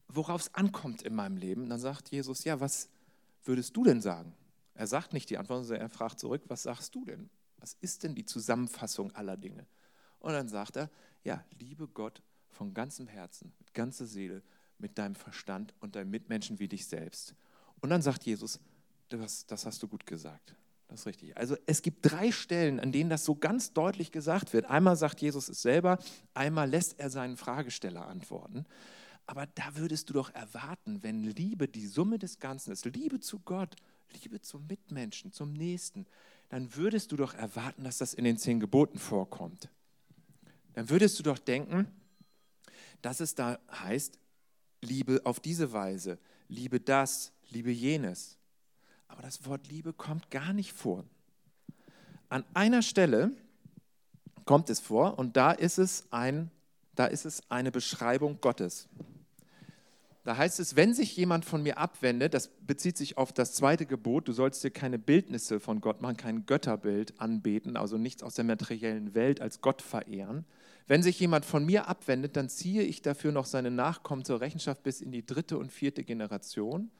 worauf 0.08 0.42
es 0.42 0.54
ankommt 0.54 1.02
in 1.02 1.14
meinem 1.14 1.36
Leben? 1.36 1.62
Und 1.62 1.70
dann 1.70 1.80
sagt 1.80 2.10
Jesus, 2.10 2.44
ja, 2.44 2.60
was 2.60 2.88
würdest 3.44 3.76
du 3.76 3.84
denn 3.84 4.00
sagen? 4.00 4.34
Er 4.74 4.86
sagt 4.86 5.12
nicht 5.12 5.30
die 5.30 5.38
Antwort, 5.38 5.64
sondern 5.64 5.82
er 5.82 5.90
fragt 5.90 6.18
zurück, 6.18 6.42
was 6.48 6.62
sagst 6.62 6.94
du 6.94 7.04
denn? 7.04 7.30
Was 7.58 7.76
ist 7.80 8.02
denn 8.02 8.14
die 8.14 8.24
Zusammenfassung 8.24 9.14
aller 9.14 9.36
Dinge? 9.36 9.66
Und 10.18 10.32
dann 10.32 10.48
sagt 10.48 10.76
er, 10.76 10.90
ja, 11.24 11.44
liebe 11.58 11.86
Gott 11.86 12.22
von 12.48 12.74
ganzem 12.74 13.06
Herzen, 13.06 13.52
mit 13.58 13.74
ganzer 13.74 14.06
Seele, 14.06 14.42
mit 14.78 14.98
deinem 14.98 15.14
Verstand 15.14 15.74
und 15.80 15.94
deinen 15.94 16.10
Mitmenschen 16.10 16.58
wie 16.58 16.68
dich 16.68 16.86
selbst. 16.86 17.34
Und 17.80 17.90
dann 17.90 18.02
sagt 18.02 18.24
Jesus, 18.24 18.58
das, 19.08 19.46
das 19.46 19.66
hast 19.66 19.82
du 19.82 19.88
gut 19.88 20.06
gesagt. 20.06 20.54
Das 20.92 21.00
ist 21.00 21.06
richtig. 21.06 21.34
Also 21.38 21.56
es 21.64 21.80
gibt 21.80 22.00
drei 22.02 22.30
Stellen, 22.30 22.78
an 22.78 22.92
denen 22.92 23.08
das 23.08 23.24
so 23.24 23.34
ganz 23.34 23.72
deutlich 23.72 24.12
gesagt 24.12 24.52
wird. 24.52 24.66
Einmal 24.66 24.94
sagt 24.94 25.22
Jesus 25.22 25.48
es 25.48 25.62
selber, 25.62 25.98
einmal 26.34 26.68
lässt 26.68 27.00
er 27.00 27.08
seinen 27.08 27.38
Fragesteller 27.38 28.06
antworten. 28.06 28.66
Aber 29.24 29.46
da 29.46 29.74
würdest 29.76 30.10
du 30.10 30.12
doch 30.12 30.34
erwarten, 30.34 31.02
wenn 31.02 31.22
Liebe 31.22 31.66
die 31.66 31.86
Summe 31.86 32.18
des 32.18 32.40
Ganzen 32.40 32.72
ist, 32.72 32.84
Liebe 32.84 33.20
zu 33.20 33.38
Gott, 33.38 33.74
Liebe 34.22 34.42
zum 34.42 34.66
Mitmenschen, 34.66 35.32
zum 35.32 35.54
Nächsten, 35.54 36.04
dann 36.50 36.76
würdest 36.76 37.10
du 37.10 37.16
doch 37.16 37.32
erwarten, 37.32 37.84
dass 37.84 37.96
das 37.96 38.12
in 38.12 38.24
den 38.24 38.36
zehn 38.36 38.60
Geboten 38.60 38.98
vorkommt. 38.98 39.70
Dann 40.74 40.90
würdest 40.90 41.18
du 41.18 41.22
doch 41.22 41.38
denken, 41.38 41.86
dass 43.00 43.20
es 43.20 43.34
da 43.34 43.58
heißt, 43.70 44.18
Liebe 44.82 45.22
auf 45.24 45.40
diese 45.40 45.72
Weise, 45.72 46.18
liebe 46.48 46.80
das, 46.80 47.32
liebe 47.48 47.70
jenes. 47.70 48.36
Aber 49.12 49.20
das 49.20 49.44
Wort 49.44 49.68
Liebe 49.68 49.92
kommt 49.92 50.30
gar 50.30 50.54
nicht 50.54 50.72
vor. 50.72 51.04
An 52.30 52.44
einer 52.54 52.80
Stelle 52.80 53.32
kommt 54.46 54.70
es 54.70 54.80
vor 54.80 55.18
und 55.18 55.36
da 55.36 55.52
ist 55.52 55.76
es, 55.76 56.06
ein, 56.10 56.50
da 56.94 57.04
ist 57.04 57.26
es 57.26 57.42
eine 57.50 57.70
Beschreibung 57.70 58.40
Gottes. 58.40 58.88
Da 60.24 60.38
heißt 60.38 60.60
es, 60.60 60.76
wenn 60.76 60.94
sich 60.94 61.14
jemand 61.14 61.44
von 61.44 61.62
mir 61.62 61.76
abwendet, 61.76 62.32
das 62.32 62.48
bezieht 62.48 62.96
sich 62.96 63.18
auf 63.18 63.34
das 63.34 63.52
zweite 63.52 63.84
Gebot, 63.84 64.28
du 64.28 64.32
sollst 64.32 64.64
dir 64.64 64.70
keine 64.70 64.98
Bildnisse 64.98 65.60
von 65.60 65.82
Gott 65.82 66.00
machen, 66.00 66.16
kein 66.16 66.46
Götterbild 66.46 67.20
anbeten, 67.20 67.76
also 67.76 67.98
nichts 67.98 68.22
aus 68.22 68.36
der 68.36 68.46
materiellen 68.46 69.14
Welt 69.14 69.42
als 69.42 69.60
Gott 69.60 69.82
verehren. 69.82 70.46
Wenn 70.86 71.02
sich 71.02 71.20
jemand 71.20 71.44
von 71.44 71.66
mir 71.66 71.86
abwendet, 71.86 72.36
dann 72.36 72.48
ziehe 72.48 72.82
ich 72.82 73.02
dafür 73.02 73.30
noch 73.32 73.46
seine 73.46 73.70
Nachkommen 73.70 74.24
zur 74.24 74.40
Rechenschaft 74.40 74.82
bis 74.82 75.02
in 75.02 75.12
die 75.12 75.26
dritte 75.26 75.58
und 75.58 75.70
vierte 75.70 76.02
Generation. 76.02 76.90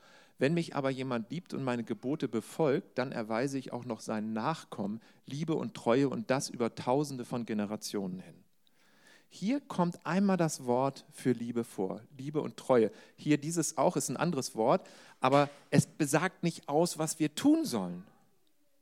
Wenn 0.43 0.55
mich 0.55 0.75
aber 0.75 0.91
jemand 0.91 1.31
liebt 1.31 1.55
und 1.55 1.63
meine 1.63 1.85
Gebote 1.85 2.27
befolgt, 2.27 2.99
dann 2.99 3.13
erweise 3.13 3.59
ich 3.59 3.73
auch 3.73 3.85
noch 3.85 4.01
seinen 4.01 4.33
Nachkommen 4.33 5.01
Liebe 5.25 5.55
und 5.55 5.75
Treue 5.75 6.09
und 6.09 6.31
das 6.33 6.49
über 6.49 6.75
tausende 6.75 7.25
von 7.25 7.47
Generationen 7.47 8.19
hin. 8.19 8.35
Hier 9.29 9.61
kommt 9.61 10.05
einmal 10.05 10.37
das 10.37 10.67
Wort 10.67 11.05
für 11.13 11.31
Liebe 11.31 11.63
vor, 11.63 12.01
Liebe 12.19 12.41
und 12.41 12.57
Treue. 12.57 12.91
Hier 13.15 13.39
dieses 13.39 13.79
auch 13.79 13.97
ist 13.97 14.09
ein 14.09 14.17
anderes 14.17 14.57
Wort, 14.57 14.85
aber 15.21 15.49
es 15.71 15.87
besagt 15.87 16.43
nicht 16.43 16.69
aus, 16.69 16.99
was 16.99 17.21
wir 17.21 17.33
tun 17.37 17.65
sollen. 17.65 18.05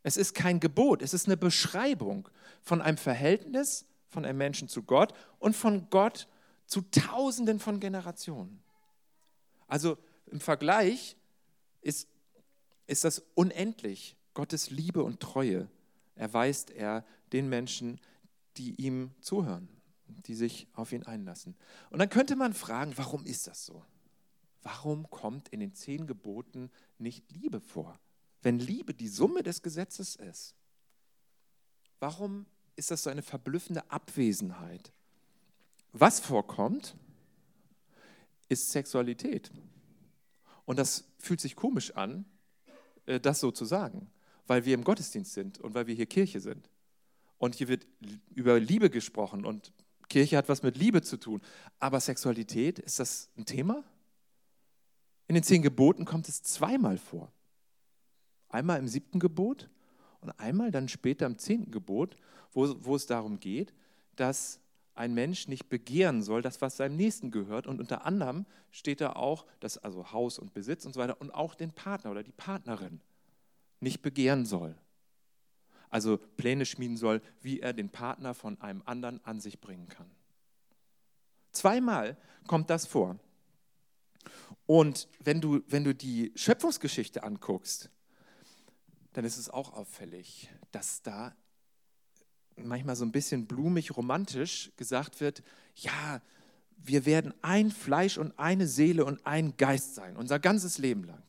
Es 0.03 0.17
ist 0.17 0.35
kein 0.35 0.61
Gebot, 0.61 1.03
es 1.03 1.13
ist 1.13 1.27
eine 1.27 1.37
Beschreibung 1.37 2.27
von 2.63 2.81
einem 2.81 2.97
Verhältnis 2.97 3.85
von 4.09 4.25
einem 4.25 4.39
Menschen 4.39 4.69
zu 4.69 4.83
Gott 4.83 5.13
und 5.39 5.55
von 5.55 5.91
Gott 5.91 6.27
zu 6.65 6.81
Tausenden 6.81 7.61
von 7.61 7.81
Generationen. 7.81 8.63
Also 9.69 9.99
im 10.31 10.41
Vergleich 10.41 11.17
ist, 11.81 12.09
ist 12.87 13.05
das 13.05 13.23
unendlich. 13.35 14.17
Gottes 14.35 14.71
Liebe 14.71 15.03
und 15.03 15.21
Treue 15.21 15.69
erweist 16.15 16.71
er 16.71 17.05
den 17.33 17.49
Menschen, 17.49 18.01
die 18.57 18.75
ihm 18.75 19.11
zuhören, 19.21 19.69
die 20.27 20.35
sich 20.35 20.67
auf 20.75 20.93
ihn 20.93 21.05
einlassen. 21.05 21.57
Und 21.91 21.99
dann 21.99 22.09
könnte 22.09 22.37
man 22.37 22.55
fragen, 22.55 22.93
warum 22.97 23.25
ist 23.25 23.47
das 23.47 23.65
so? 23.67 23.85
Warum 24.63 25.09
kommt 25.09 25.49
in 25.49 25.61
den 25.61 25.75
zehn 25.75 26.07
Geboten 26.07 26.71
nicht 26.99 27.31
Liebe 27.33 27.61
vor? 27.61 27.99
Wenn 28.43 28.59
Liebe 28.59 28.95
die 28.95 29.09
Summe 29.09 29.43
des 29.43 29.63
Gesetzes 29.63 30.17
ist, 30.17 30.55
warum 31.99 32.47
ist 32.77 32.91
das 32.91 33.03
so 33.03 33.11
eine 33.11 33.23
verblüffende 33.23 33.91
Abwesenheit? 33.91 34.93
Was 35.93 36.21
vorkommt, 36.21 36.95
ist 38.49 38.71
Sexualität. 38.71 39.51
Und 40.67 40.79
das 40.79 41.05
fühlt 41.21 41.41
sich 41.41 41.57
komisch 41.57 41.95
an, 41.97 42.25
äh, 43.07 43.21
das 43.21 43.41
so 43.41 43.51
zu 43.51 43.65
sagen, 43.65 44.11
weil 44.47 44.65
wir 44.65 44.75
im 44.75 44.85
Gottesdienst 44.85 45.33
sind 45.33 45.61
und 45.61 45.75
weil 45.75 45.87
wir 45.87 45.95
hier 45.95 46.07
Kirche 46.07 46.41
sind. 46.41 46.69
Und 47.39 47.55
hier 47.55 47.69
wird 47.69 47.87
über 48.35 48.59
Liebe 48.61 48.91
gesprochen 48.91 49.45
und 49.47 49.73
Kirche 50.09 50.37
hat 50.37 50.49
was 50.49 50.63
mit 50.63 50.77
Liebe 50.77 51.03
zu 51.03 51.17
tun. 51.17 51.41
Aber 51.79 52.01
Sexualität, 52.01 52.79
ist 52.79 52.99
das 52.99 53.31
ein 53.39 53.47
Thema? 53.47 53.85
In 55.29 55.35
den 55.35 55.45
zehn 55.45 55.63
Geboten 55.63 56.05
kommt 56.05 56.29
es 56.29 56.43
zweimal 56.43 56.99
vor. 56.99 57.33
Einmal 58.49 58.81
im 58.81 58.89
siebten 58.89 59.21
Gebot 59.21 59.71
und 60.21 60.31
einmal 60.33 60.71
dann 60.71 60.89
später 60.89 61.27
im 61.27 61.39
zehnten 61.39 61.71
Gebot, 61.71 62.17
wo, 62.53 62.75
wo 62.85 62.97
es 62.97 63.07
darum 63.07 63.39
geht, 63.39 63.73
dass 64.17 64.61
ein 65.01 65.15
Mensch 65.15 65.49
nicht 65.49 65.71
begehren 65.71 66.23
soll, 66.23 66.43
das, 66.43 66.61
was 66.61 66.77
seinem 66.77 66.97
Nächsten 66.97 67.31
gehört. 67.31 67.67
Und 67.67 67.81
unter 67.81 68.05
anderem 68.05 68.45
steht 68.71 69.01
da 69.01 69.15
auch, 69.15 69.47
dass 69.59 69.79
also 69.79 70.13
Haus 70.13 70.39
und 70.39 70.53
Besitz 70.53 70.85
und 70.85 70.93
so 70.93 71.01
weiter 71.01 71.19
und 71.21 71.31
auch 71.31 71.55
den 71.55 71.73
Partner 71.73 72.11
oder 72.11 72.23
die 72.23 72.33
Partnerin 72.33 73.01
nicht 73.81 74.03
begehren 74.03 74.45
soll. 74.45 74.77
Also 75.89 76.19
Pläne 76.37 76.67
schmieden 76.67 76.99
soll, 76.99 77.23
wie 77.41 77.61
er 77.61 77.73
den 77.73 77.89
Partner 77.89 78.35
von 78.35 78.61
einem 78.61 78.83
anderen 78.85 79.25
an 79.25 79.41
sich 79.41 79.59
bringen 79.59 79.89
kann. 79.89 80.11
Zweimal 81.51 82.19
kommt 82.47 82.69
das 82.69 82.87
vor. 82.87 83.19
Und 84.67 85.09
wenn 85.25 85.41
du, 85.41 85.63
wenn 85.67 85.83
du 85.83 85.95
die 85.95 86.31
Schöpfungsgeschichte 86.37 87.23
anguckst, 87.23 87.91
dann 89.15 89.25
ist 89.25 89.39
es 89.39 89.49
auch 89.49 89.73
auffällig, 89.73 90.51
dass 90.73 91.01
da 91.01 91.35
manchmal 92.57 92.97
so 92.97 93.05
ein 93.05 93.13
bisschen 93.13 93.47
blumig 93.47 93.97
romantisch 93.97 94.71
gesagt 94.77 95.21
wird, 95.21 95.43
ja, 95.77 96.21
wir 96.85 97.07
werden 97.07 97.35
ein 97.43 97.71
Fleisch 97.71 98.19
und 98.19 98.39
eine 98.39 98.67
Seele 98.67 99.05
und 99.05 99.25
ein 99.27 99.57
Geist 99.57 99.95
sein, 99.95 100.17
unser 100.17 100.39
ganzes 100.39 100.79
Leben 100.79 101.05
lang. 101.05 101.23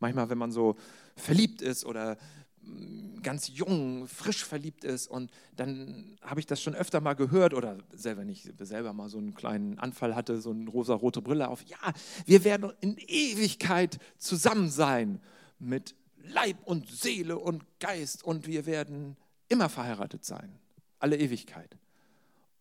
Manchmal, 0.00 0.30
wenn 0.30 0.38
man 0.38 0.52
so 0.52 0.76
verliebt 1.16 1.60
ist 1.62 1.84
oder 1.84 2.16
mm, 2.62 3.20
ganz 3.22 3.48
jung, 3.48 4.06
frisch 4.06 4.44
verliebt 4.44 4.84
ist 4.84 5.08
und 5.08 5.30
dann 5.56 6.16
habe 6.22 6.40
ich 6.40 6.46
das 6.46 6.62
schon 6.62 6.74
öfter 6.74 7.00
mal 7.00 7.14
gehört 7.14 7.52
oder 7.52 7.78
selber 7.92 8.24
nicht, 8.24 8.48
selber 8.60 8.92
mal 8.92 9.08
so 9.08 9.18
einen 9.18 9.34
kleinen 9.34 9.78
Anfall 9.78 10.14
hatte, 10.14 10.40
so 10.40 10.50
eine 10.50 10.70
rosa-rote 10.70 11.20
Brille 11.20 11.48
auf. 11.48 11.62
Ja, 11.62 11.92
wir 12.26 12.44
werden 12.44 12.72
in 12.80 12.96
Ewigkeit 12.98 13.98
zusammen 14.18 14.70
sein 14.70 15.20
mit 15.58 15.94
Leib 16.22 16.58
und 16.64 16.88
Seele 16.88 17.38
und 17.38 17.64
Geist 17.80 18.22
und 18.22 18.46
wir 18.46 18.66
werden 18.66 19.16
immer 19.48 19.68
verheiratet 19.68 20.24
sein, 20.24 20.58
alle 20.98 21.16
Ewigkeit. 21.16 21.76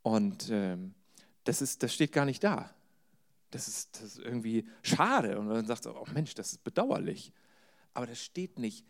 Und 0.03 0.49
ähm, 0.51 0.93
das, 1.43 1.61
ist, 1.61 1.83
das 1.83 1.93
steht 1.93 2.11
gar 2.11 2.25
nicht 2.25 2.43
da. 2.43 2.73
Das 3.51 3.67
ist, 3.67 3.95
das 3.95 4.03
ist 4.03 4.19
irgendwie 4.19 4.67
schade. 4.81 5.39
Und 5.39 5.49
dann 5.49 5.65
sagt 5.65 5.85
er, 5.85 5.99
oh 5.99 6.05
Mensch, 6.13 6.33
das 6.33 6.53
ist 6.53 6.63
bedauerlich. 6.63 7.31
Aber 7.93 8.05
das 8.05 8.21
steht 8.21 8.59
nicht. 8.59 8.85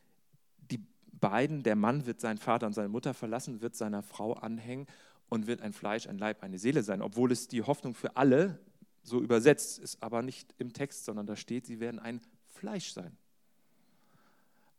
Die 0.72 0.82
beiden, 1.14 1.64
der 1.64 1.76
Mann 1.76 2.06
wird 2.06 2.20
seinen 2.20 2.38
Vater 2.38 2.68
und 2.68 2.74
seine 2.74 2.90
Mutter 2.90 3.14
verlassen, 3.14 3.62
wird 3.62 3.76
seiner 3.76 4.04
Frau 4.04 4.34
anhängen 4.34 4.88
und 5.30 5.48
wird 5.48 5.62
ein 5.62 5.74
Fleisch, 5.74 6.08
ein 6.08 6.18
Leib, 6.18 6.44
eine 6.44 6.60
Seele 6.60 6.84
sein. 6.84 7.02
Obwohl 7.02 7.32
es 7.32 7.48
die 7.48 7.64
Hoffnung 7.64 7.94
für 7.94 8.16
alle 8.16 8.60
so 9.04 9.22
übersetzt 9.22 9.80
ist, 9.80 10.02
aber 10.04 10.22
nicht 10.22 10.54
im 10.58 10.74
Text, 10.74 11.06
sondern 11.06 11.26
da 11.26 11.36
steht, 11.36 11.66
sie 11.66 11.80
werden 11.80 12.00
ein 12.00 12.22
Fleisch 12.46 12.92
sein. 12.92 13.16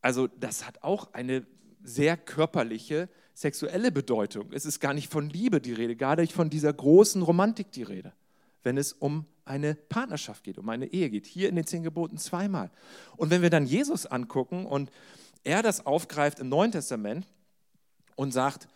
Also 0.01 0.27
das 0.27 0.67
hat 0.67 0.83
auch 0.83 1.13
eine 1.15 1.47
sehr 1.83 2.17
körperliche, 2.17 3.09
sexuelle 3.35 3.93
Bedeutung. 3.93 4.53
Es 4.53 4.65
ist 4.65 4.81
gar 4.81 4.95
nicht 4.95 5.11
von 5.11 5.31
Liebe 5.31 5.61
die 5.61 5.73
Rede, 5.73 5.97
gar 5.97 6.17
nicht 6.17 6.33
von 6.33 6.51
dieser 6.51 6.73
großen 6.73 7.23
Romantik 7.23 7.71
die 7.73 7.83
Rede, 7.83 8.13
wenn 8.63 8.77
es 8.77 8.93
um 8.93 9.27
eine 9.45 9.75
Partnerschaft 9.75 10.45
geht, 10.45 10.59
um 10.59 10.69
eine 10.69 10.87
Ehe 10.87 11.09
geht. 11.09 11.27
Hier 11.27 11.49
in 11.49 11.57
den 11.57 11.67
zehn 11.67 11.83
Geboten 11.83 12.19
zweimal. 12.19 12.71
Und 13.17 13.31
wenn 13.31 13.43
wir 13.43 13.51
dann 13.51 13.67
Jesus 13.67 14.07
angucken 14.07 14.67
und 14.67 14.91
er 15.45 15.63
das 15.63 15.87
aufgreift 15.87 16.41
im 16.41 16.49
Neuen 16.49 16.73
Testament 16.73 17.27
und 18.17 18.33
sagt, 18.33 18.69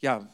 ja, 0.00 0.28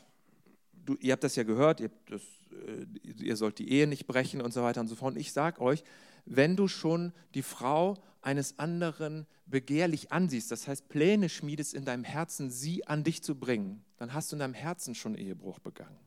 du, 0.84 0.96
ihr 1.00 1.12
habt 1.12 1.24
das 1.24 1.36
ja 1.36 1.44
gehört, 1.44 1.80
ihr, 1.80 1.90
das, 2.08 2.22
äh, 2.52 3.22
ihr 3.22 3.36
sollt 3.36 3.58
die 3.58 3.70
Ehe 3.70 3.86
nicht 3.86 4.06
brechen 4.06 4.42
und 4.42 4.52
so 4.52 4.62
weiter 4.62 4.80
und 4.80 4.88
so 4.88 4.96
fort. 4.96 5.14
Und 5.14 5.20
ich 5.20 5.32
sage 5.32 5.60
euch, 5.60 5.84
wenn 6.26 6.56
du 6.56 6.68
schon 6.68 7.12
die 7.34 7.42
Frau 7.42 7.96
eines 8.22 8.58
anderen 8.58 9.26
begehrlich 9.46 10.12
ansiehst, 10.12 10.50
das 10.50 10.68
heißt 10.68 10.88
Pläne 10.88 11.28
schmiedest 11.28 11.74
in 11.74 11.84
deinem 11.84 12.04
Herzen, 12.04 12.50
sie 12.50 12.86
an 12.86 13.04
dich 13.04 13.22
zu 13.22 13.34
bringen, 13.34 13.84
dann 13.96 14.12
hast 14.12 14.30
du 14.30 14.36
in 14.36 14.40
deinem 14.40 14.54
Herzen 14.54 14.94
schon 14.94 15.14
Ehebruch 15.14 15.58
begangen. 15.58 15.98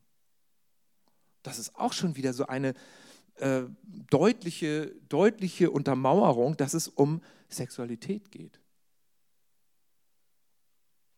Das 1.42 1.60
ist 1.60 1.76
auch 1.76 1.94
schon 1.94 2.16
wieder 2.16 2.34
so 2.34 2.48
eine 2.48 2.74
äh, 3.36 3.64
deutliche, 4.10 4.96
deutliche 5.10 5.72
Untermauerung, 5.72 6.56
dass 6.56 6.74
es 6.74 6.88
um 6.88 7.22
Sexualität 7.50 8.32
geht. 8.32 8.60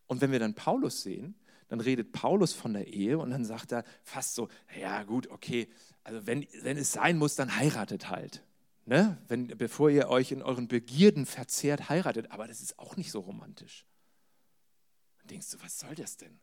Und 0.06 0.20
wenn 0.20 0.32
wir 0.32 0.38
dann 0.38 0.54
Paulus 0.54 1.02
sehen, 1.02 1.34
dann 1.68 1.80
redet 1.80 2.12
Paulus 2.12 2.52
von 2.52 2.72
der 2.72 2.86
Ehe 2.86 3.18
und 3.18 3.30
dann 3.30 3.44
sagt 3.44 3.72
er 3.72 3.84
fast 4.04 4.34
so, 4.34 4.48
ja 4.80 5.02
gut, 5.02 5.28
okay, 5.30 5.68
also 6.04 6.26
wenn, 6.26 6.46
wenn 6.62 6.76
es 6.76 6.92
sein 6.92 7.18
muss, 7.18 7.34
dann 7.34 7.56
heiratet 7.56 8.08
halt. 8.08 8.45
Ne? 8.86 9.20
Wenn, 9.26 9.48
bevor 9.48 9.90
ihr 9.90 10.08
euch 10.08 10.30
in 10.30 10.42
euren 10.42 10.68
Begierden 10.68 11.26
verzehrt, 11.26 11.88
heiratet. 11.88 12.30
Aber 12.30 12.46
das 12.46 12.60
ist 12.60 12.78
auch 12.78 12.96
nicht 12.96 13.10
so 13.10 13.20
romantisch. 13.20 13.84
Dann 15.18 15.26
denkst 15.26 15.50
du, 15.50 15.62
was 15.62 15.78
soll 15.78 15.94
das 15.96 16.16
denn? 16.16 16.38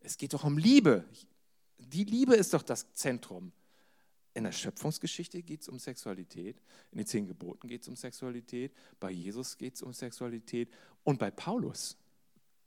Es 0.00 0.16
geht 0.16 0.32
doch 0.32 0.44
um 0.44 0.56
Liebe. 0.56 1.04
Die 1.78 2.04
Liebe 2.04 2.34
ist 2.34 2.54
doch 2.54 2.62
das 2.62 2.92
Zentrum. 2.94 3.52
In 4.34 4.44
der 4.44 4.52
Schöpfungsgeschichte 4.52 5.42
geht 5.42 5.60
es 5.60 5.68
um 5.68 5.78
Sexualität, 5.78 6.62
in 6.90 6.96
den 6.96 7.06
zehn 7.06 7.26
Geboten 7.26 7.68
geht 7.68 7.82
es 7.82 7.88
um 7.88 7.96
Sexualität, 7.96 8.72
bei 8.98 9.10
Jesus 9.10 9.58
geht 9.58 9.74
es 9.74 9.82
um 9.82 9.92
Sexualität 9.92 10.70
und 11.04 11.18
bei 11.18 11.30
Paulus. 11.30 11.98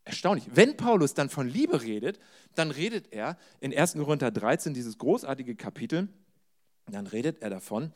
Erstaunlich. 0.04 0.48
Wenn 0.52 0.78
Paulus 0.78 1.16
dann 1.16 1.32
von 1.32 1.50
Liebe 1.50 1.82
redet, 1.82 2.20
dann 2.54 2.70
redet 2.70 3.12
er 3.12 3.40
in 3.62 3.76
1. 3.76 3.94
Korinther 3.94 4.30
13, 4.30 4.76
dieses 4.76 5.00
großartige 5.00 5.56
Kapitel, 5.56 6.08
dann 6.86 7.08
redet 7.08 7.42
er 7.42 7.50
davon, 7.50 7.92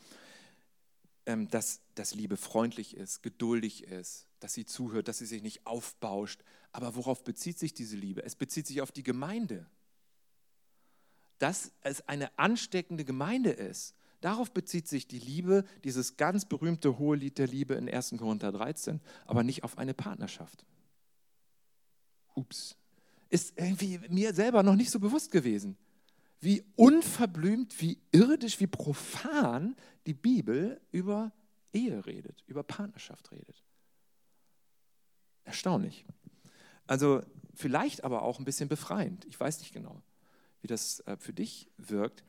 dass, 1.36 1.80
dass 1.94 2.14
Liebe 2.14 2.36
freundlich 2.36 2.96
ist, 2.96 3.22
geduldig 3.22 3.84
ist, 3.84 4.26
dass 4.40 4.54
sie 4.54 4.64
zuhört, 4.64 5.08
dass 5.08 5.18
sie 5.18 5.26
sich 5.26 5.42
nicht 5.42 5.66
aufbauscht. 5.66 6.42
Aber 6.72 6.94
worauf 6.96 7.24
bezieht 7.24 7.58
sich 7.58 7.74
diese 7.74 7.96
Liebe? 7.96 8.22
Es 8.22 8.36
bezieht 8.36 8.66
sich 8.66 8.80
auf 8.80 8.92
die 8.92 9.02
Gemeinde 9.02 9.66
dass 11.40 11.72
es 11.80 12.06
eine 12.06 12.38
ansteckende 12.38 13.04
Gemeinde 13.04 13.50
ist. 13.50 13.94
Darauf 14.20 14.52
bezieht 14.52 14.86
sich 14.86 15.08
die 15.08 15.18
Liebe, 15.18 15.64
dieses 15.82 16.18
ganz 16.18 16.44
berühmte 16.44 16.98
hohe 16.98 17.16
Lied 17.16 17.38
der 17.38 17.46
Liebe 17.46 17.74
in 17.74 17.88
1. 17.88 18.14
Korinther 18.18 18.52
13, 18.52 19.00
aber 19.24 19.42
nicht 19.42 19.64
auf 19.64 19.78
eine 19.78 19.94
Partnerschaft. 19.94 20.64
Ups. 22.34 22.76
Ist 23.30 23.54
irgendwie 23.56 23.98
mir 24.10 24.34
selber 24.34 24.62
noch 24.62 24.76
nicht 24.76 24.90
so 24.90 25.00
bewusst 25.00 25.30
gewesen, 25.30 25.78
wie 26.40 26.64
unverblümt, 26.76 27.80
wie 27.80 27.98
irdisch, 28.12 28.60
wie 28.60 28.66
profan 28.66 29.76
die 30.06 30.14
Bibel 30.14 30.80
über 30.90 31.32
Ehe 31.72 32.04
redet, 32.06 32.42
über 32.46 32.62
Partnerschaft 32.62 33.30
redet. 33.30 33.62
Erstaunlich. 35.44 36.04
Also 36.86 37.22
vielleicht 37.54 38.04
aber 38.04 38.22
auch 38.22 38.38
ein 38.38 38.44
bisschen 38.44 38.68
befreiend. 38.68 39.24
Ich 39.26 39.38
weiß 39.38 39.60
nicht 39.60 39.72
genau 39.72 40.02
wie 40.62 40.66
das 40.66 41.00
äh, 41.00 41.16
für 41.16 41.32
dich 41.32 41.68
wirkt. 41.76 42.24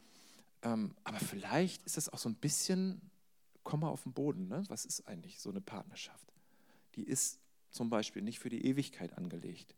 Ähm, 0.62 0.96
aber 1.04 1.20
vielleicht 1.20 1.84
ist 1.86 1.98
das 1.98 2.10
auch 2.10 2.18
so 2.18 2.30
ein 2.30 2.36
bisschen, 2.36 3.02
komm 3.64 3.82
mal 3.82 3.90
auf 3.90 4.04
den 4.04 4.14
Boden, 4.14 4.48
ne? 4.48 4.64
was 4.68 4.86
ist 4.86 5.08
eigentlich 5.08 5.40
so 5.40 5.50
eine 5.50 5.62
Partnerschaft? 5.62 6.34
Die 6.96 7.04
ist 7.04 7.40
zum 7.72 7.90
Beispiel 7.90 8.22
nicht 8.22 8.40
für 8.40 8.50
die 8.50 8.66
Ewigkeit 8.66 9.18
angelegt. 9.18 9.76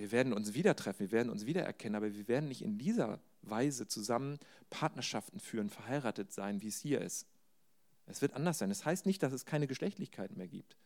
Wir 0.00 0.12
werden 0.12 0.32
uns 0.32 0.54
wieder 0.54 0.74
treffen, 0.76 1.00
wir 1.00 1.12
werden 1.12 1.28
uns 1.28 1.44
wiedererkennen, 1.44 1.94
aber 1.94 2.14
wir 2.14 2.26
werden 2.26 2.48
nicht 2.48 2.62
in 2.62 2.78
dieser 2.78 3.20
Weise 3.42 3.86
zusammen 3.86 4.38
Partnerschaften 4.70 5.40
führen, 5.40 5.68
verheiratet 5.68 6.32
sein, 6.32 6.62
wie 6.62 6.68
es 6.68 6.80
hier 6.80 7.02
ist. 7.02 7.26
Es 8.06 8.22
wird 8.22 8.32
anders 8.32 8.56
sein. 8.56 8.70
Das 8.70 8.86
heißt 8.86 9.04
nicht, 9.04 9.22
dass 9.22 9.34
es 9.34 9.44
keine 9.44 9.66
Geschlechtlichkeit 9.66 10.34
mehr 10.38 10.48
gibt 10.48 10.78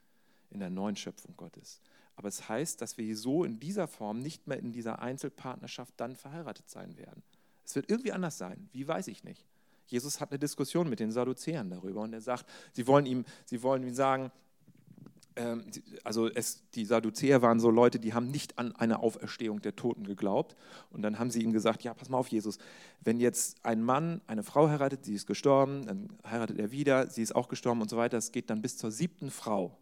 in 0.50 0.58
der 0.58 0.68
neuen 0.68 0.96
Schöpfung 0.96 1.36
Gottes. 1.36 1.80
Aber 2.16 2.26
es 2.26 2.48
heißt, 2.48 2.82
dass 2.82 2.98
wir 2.98 3.16
so 3.16 3.44
in 3.44 3.60
dieser 3.60 3.86
Form 3.86 4.18
nicht 4.18 4.48
mehr 4.48 4.58
in 4.58 4.72
dieser 4.72 4.98
Einzelpartnerschaft 4.98 5.94
dann 5.96 6.16
verheiratet 6.16 6.68
sein 6.68 6.98
werden. 6.98 7.22
Es 7.64 7.76
wird 7.76 7.88
irgendwie 7.88 8.10
anders 8.10 8.36
sein. 8.36 8.68
Wie 8.72 8.88
weiß 8.88 9.06
ich 9.06 9.22
nicht. 9.22 9.46
Jesus 9.86 10.20
hat 10.20 10.32
eine 10.32 10.40
Diskussion 10.40 10.88
mit 10.88 10.98
den 10.98 11.12
Sadduzäern 11.12 11.70
darüber 11.70 12.00
und 12.00 12.12
er 12.14 12.20
sagt, 12.20 12.46
sie 12.72 12.88
wollen 12.88 13.06
ihm, 13.06 13.24
sie 13.44 13.62
wollen 13.62 13.84
ihm 13.84 13.94
sagen, 13.94 14.32
also 16.04 16.28
es, 16.28 16.62
die 16.74 16.84
Sadduzäer 16.84 17.42
waren 17.42 17.58
so 17.58 17.70
Leute, 17.70 17.98
die 17.98 18.14
haben 18.14 18.30
nicht 18.30 18.58
an 18.58 18.74
eine 18.76 19.00
Auferstehung 19.00 19.60
der 19.60 19.74
Toten 19.74 20.04
geglaubt. 20.04 20.56
Und 20.90 21.02
dann 21.02 21.18
haben 21.18 21.30
sie 21.30 21.42
ihm 21.42 21.52
gesagt, 21.52 21.82
ja, 21.82 21.94
pass 21.94 22.08
mal 22.08 22.18
auf, 22.18 22.28
Jesus, 22.28 22.58
wenn 23.00 23.18
jetzt 23.18 23.64
ein 23.64 23.82
Mann 23.82 24.20
eine 24.26 24.42
Frau 24.42 24.68
heiratet, 24.68 25.04
sie 25.04 25.14
ist 25.14 25.26
gestorben, 25.26 25.86
dann 25.86 26.08
heiratet 26.24 26.58
er 26.58 26.70
wieder, 26.70 27.10
sie 27.10 27.22
ist 27.22 27.34
auch 27.34 27.48
gestorben 27.48 27.82
und 27.82 27.90
so 27.90 27.96
weiter, 27.96 28.16
es 28.16 28.32
geht 28.32 28.50
dann 28.50 28.62
bis 28.62 28.76
zur 28.76 28.90
siebten 28.90 29.30
Frau 29.30 29.76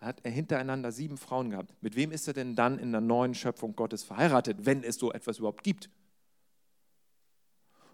hat 0.00 0.20
er 0.24 0.30
hintereinander 0.30 0.92
sieben 0.92 1.16
Frauen 1.16 1.50
gehabt. 1.50 1.74
Mit 1.82 1.96
wem 1.96 2.12
ist 2.12 2.28
er 2.28 2.34
denn 2.34 2.54
dann 2.54 2.78
in 2.78 2.92
der 2.92 3.00
neuen 3.00 3.34
Schöpfung 3.34 3.74
Gottes 3.74 4.04
verheiratet, 4.04 4.58
wenn 4.60 4.84
es 4.84 4.96
so 4.96 5.12
etwas 5.12 5.38
überhaupt 5.38 5.64
gibt? 5.64 5.90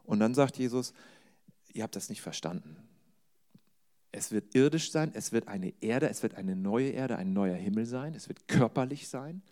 Und 0.04 0.18
dann 0.20 0.34
sagt 0.34 0.58
Jesus, 0.58 0.92
ihr 1.72 1.84
habt 1.84 1.96
das 1.96 2.08
nicht 2.08 2.20
verstanden. 2.20 2.76
Es 4.14 4.30
wird 4.30 4.54
irdisch 4.54 4.92
sein, 4.92 5.10
es 5.14 5.32
wird 5.32 5.48
eine 5.48 5.72
Erde, 5.80 6.10
es 6.10 6.22
wird 6.22 6.34
eine 6.34 6.54
neue 6.54 6.90
Erde, 6.90 7.16
ein 7.16 7.32
neuer 7.32 7.56
Himmel 7.56 7.86
sein, 7.86 8.14
es 8.14 8.28
wird 8.28 8.46
körperlich 8.46 9.08
sein, 9.08 9.42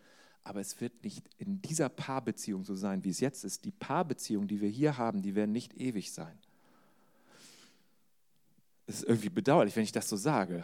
aber 0.44 0.61
es 0.61 0.79
wird 0.83 1.03
nicht 1.03 1.25
in 1.38 1.62
dieser 1.62 1.88
Paarbeziehung 1.88 2.64
so 2.64 2.75
sein, 2.75 3.03
wie 3.03 3.09
es 3.09 3.20
jetzt 3.20 3.42
ist. 3.44 3.64
Die 3.64 3.70
Paarbeziehung, 3.70 4.46
die 4.49 4.61
wir 4.61 4.68
hier 4.68 4.99
haben, 4.99 5.23
die 5.23 5.35
werden 5.35 5.53
nicht 5.53 5.75
ewig 5.75 6.12
sein. 6.12 6.38
Es 8.87 8.96
ist 8.96 9.05
irgendwie 9.05 9.31
bedauerlich, 9.31 9.75
wenn 9.77 9.83
ich 9.83 9.92
das 9.92 10.09
so 10.09 10.16
sage. 10.16 10.62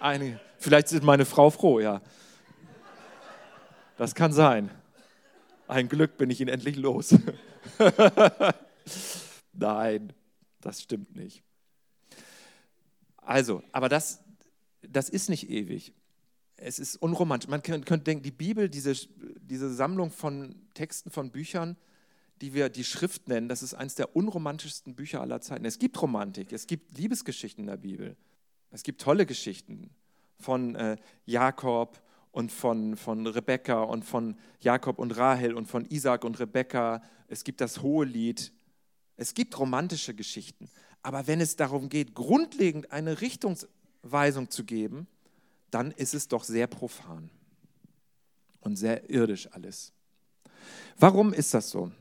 Einige, 0.00 0.40
vielleicht 0.58 0.90
ist 0.90 1.04
meine 1.04 1.24
Frau 1.24 1.50
froh, 1.50 1.78
ja. 1.78 2.02
Das 3.96 4.14
kann 4.16 4.32
sein. 4.32 4.70
Ein 5.68 5.88
Glück 5.88 6.18
bin 6.18 6.30
ich 6.30 6.40
ihn 6.40 6.48
endlich 6.48 6.76
los. 6.76 7.14
Nein, 9.54 10.12
das 10.60 10.82
stimmt 10.82 11.14
nicht. 11.14 11.42
Also, 13.16 13.62
aber 13.72 13.88
das, 13.88 14.22
das 14.82 15.08
ist 15.08 15.28
nicht 15.30 15.48
ewig. 15.48 15.92
Es 16.56 16.78
ist 16.78 16.96
unromantisch. 16.96 17.48
Man 17.48 17.62
könnte 17.62 17.98
denken, 17.98 18.22
die 18.22 18.30
Bibel, 18.30 18.68
diese, 18.68 18.94
diese 19.40 19.72
Sammlung 19.72 20.10
von 20.10 20.54
Texten, 20.74 21.10
von 21.10 21.30
Büchern, 21.30 21.76
die 22.40 22.54
wir 22.54 22.68
die 22.68 22.84
Schrift 22.84 23.28
nennen, 23.28 23.48
das 23.48 23.62
ist 23.62 23.74
eines 23.74 23.94
der 23.94 24.14
unromantischsten 24.16 24.94
Bücher 24.94 25.20
aller 25.20 25.40
Zeiten. 25.40 25.64
Es 25.64 25.78
gibt 25.78 26.00
Romantik, 26.00 26.52
es 26.52 26.66
gibt 26.66 26.96
Liebesgeschichten 26.98 27.64
in 27.64 27.68
der 27.68 27.76
Bibel. 27.76 28.16
Es 28.70 28.82
gibt 28.82 29.00
tolle 29.00 29.24
Geschichten 29.24 29.90
von 30.38 30.74
äh, 30.74 30.96
Jakob 31.26 32.02
und 32.32 32.50
von, 32.50 32.96
von 32.96 33.26
Rebekka 33.26 33.82
und 33.82 34.04
von 34.04 34.36
Jakob 34.60 34.98
und 34.98 35.16
Rahel 35.16 35.54
und 35.54 35.66
von 35.66 35.86
Isaac 35.86 36.24
und 36.24 36.38
Rebekka. 36.40 37.02
Es 37.28 37.44
gibt 37.44 37.60
das 37.60 37.82
Hohelied. 37.82 38.52
Es 39.16 39.34
gibt 39.34 39.58
romantische 39.58 40.14
Geschichten. 40.14 40.68
Aber 41.02 41.26
wenn 41.26 41.40
es 41.40 41.56
darum 41.56 41.88
geht, 41.88 42.14
grundlegend 42.14 42.90
eine 42.90 43.20
Richtungsweisung 43.20 44.50
zu 44.50 44.64
geben, 44.64 45.06
dann 45.70 45.90
ist 45.90 46.14
es 46.14 46.28
doch 46.28 46.44
sehr 46.44 46.66
profan 46.66 47.30
und 48.60 48.76
sehr 48.76 49.10
irdisch 49.10 49.48
alles. 49.52 49.92
Warum 50.98 51.32
ist 51.32 51.52
das 51.52 51.70
so? 51.70 51.92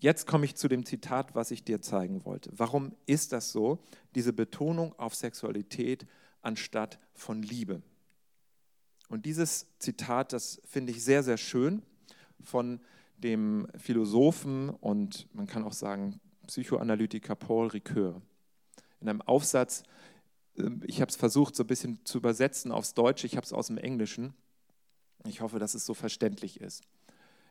Jetzt 0.00 0.26
komme 0.26 0.44
ich 0.44 0.56
zu 0.56 0.68
dem 0.68 0.84
Zitat, 0.84 1.34
was 1.34 1.50
ich 1.50 1.64
dir 1.64 1.80
zeigen 1.80 2.24
wollte. 2.24 2.50
Warum 2.54 2.94
ist 3.06 3.32
das 3.32 3.50
so, 3.52 3.78
diese 4.14 4.32
Betonung 4.32 4.98
auf 4.98 5.14
Sexualität 5.14 6.06
anstatt 6.42 6.98
von 7.14 7.42
Liebe? 7.42 7.82
Und 9.08 9.26
dieses 9.26 9.66
Zitat, 9.78 10.32
das 10.32 10.60
finde 10.64 10.92
ich 10.92 11.02
sehr, 11.02 11.22
sehr 11.22 11.36
schön 11.36 11.82
von 12.40 12.80
dem 13.18 13.66
Philosophen 13.76 14.68
und 14.68 15.28
man 15.34 15.46
kann 15.46 15.64
auch 15.64 15.72
sagen 15.72 16.20
Psychoanalytiker 16.46 17.34
Paul 17.34 17.68
Ricoeur. 17.68 18.22
In 19.00 19.08
einem 19.08 19.22
Aufsatz, 19.22 19.82
ähm, 20.56 20.82
ich 20.86 21.00
habe 21.00 21.10
es 21.10 21.16
versucht 21.16 21.56
so 21.56 21.64
ein 21.64 21.66
bisschen 21.68 22.04
zu 22.04 22.18
übersetzen 22.18 22.72
aufs 22.72 22.94
Deutsche, 22.94 23.26
ich 23.26 23.36
habe 23.36 23.44
es 23.44 23.52
aus 23.52 23.68
dem 23.68 23.78
Englischen. 23.78 24.34
Ich 25.26 25.40
hoffe, 25.40 25.58
dass 25.58 25.74
es 25.74 25.84
so 25.84 25.94
verständlich 25.94 26.60
ist. 26.60 26.84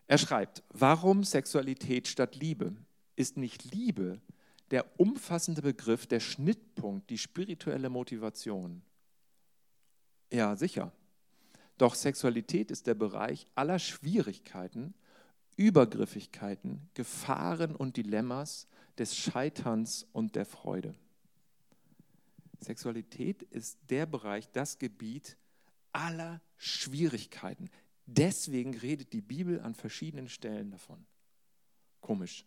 Er 0.07 0.17
schreibt, 0.17 0.63
warum 0.69 1.23
Sexualität 1.23 2.07
statt 2.07 2.35
Liebe? 2.35 2.75
Ist 3.15 3.37
nicht 3.37 3.71
Liebe 3.73 4.21
der 4.71 4.99
umfassende 4.99 5.61
Begriff, 5.61 6.07
der 6.07 6.19
Schnittpunkt, 6.19 7.09
die 7.09 7.17
spirituelle 7.17 7.89
Motivation? 7.89 8.81
Ja, 10.31 10.55
sicher. 10.55 10.91
Doch 11.77 11.95
Sexualität 11.95 12.71
ist 12.71 12.87
der 12.87 12.95
Bereich 12.95 13.47
aller 13.55 13.79
Schwierigkeiten, 13.79 14.93
Übergriffigkeiten, 15.55 16.89
Gefahren 16.93 17.75
und 17.75 17.97
Dilemmas 17.97 18.67
des 18.97 19.15
Scheiterns 19.15 20.07
und 20.11 20.35
der 20.35 20.45
Freude. 20.45 20.95
Sexualität 22.59 23.43
ist 23.43 23.77
der 23.89 24.05
Bereich, 24.05 24.49
das 24.51 24.79
Gebiet 24.79 25.37
aller 25.91 26.41
Schwierigkeiten, 26.57 27.69
Deswegen 28.05 28.75
redet 28.77 29.13
die 29.13 29.21
Bibel 29.21 29.59
an 29.61 29.73
verschiedenen 29.73 30.29
Stellen 30.29 30.71
davon. 30.71 31.05
Komisch. 32.01 32.45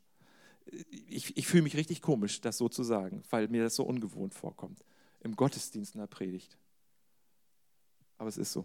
ich, 1.08 1.37
ich 1.37 1.46
fühle 1.46 1.64
mich 1.64 1.76
richtig 1.76 2.00
komisch, 2.00 2.40
das 2.40 2.58
so 2.58 2.68
zu 2.68 2.84
sagen, 2.84 3.22
weil 3.30 3.48
mir 3.48 3.64
das 3.64 3.74
so 3.74 3.84
ungewohnt 3.84 4.34
vorkommt. 4.34 4.84
Im 5.20 5.34
Gottesdienst 5.34 5.94
in 5.94 6.00
der 6.00 6.06
Predigt. 6.06 6.56
Aber 8.18 8.28
es 8.28 8.38
ist 8.38 8.52
so. 8.52 8.64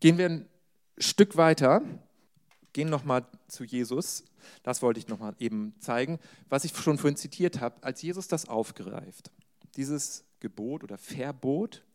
Gehen 0.00 0.18
wir 0.18 0.26
ein 0.26 0.48
Stück 0.98 1.36
weiter, 1.36 1.82
gehen 2.76 2.90
nochmal 2.90 3.24
zu 3.48 3.64
Jesus. 3.64 4.22
Das 4.62 4.82
wollte 4.82 5.00
ich 5.00 5.08
nochmal 5.08 5.34
eben 5.38 5.74
zeigen, 5.80 6.18
was 6.50 6.64
ich 6.64 6.76
schon 6.76 6.98
vorhin 6.98 7.16
zitiert 7.16 7.58
habe, 7.62 7.82
als 7.82 8.02
Jesus 8.02 8.28
das 8.28 8.50
aufgreift. 8.50 9.30
Dieses 9.76 10.26
Gebot 10.40 10.84
oder 10.84 10.98
Verbot, 10.98 11.86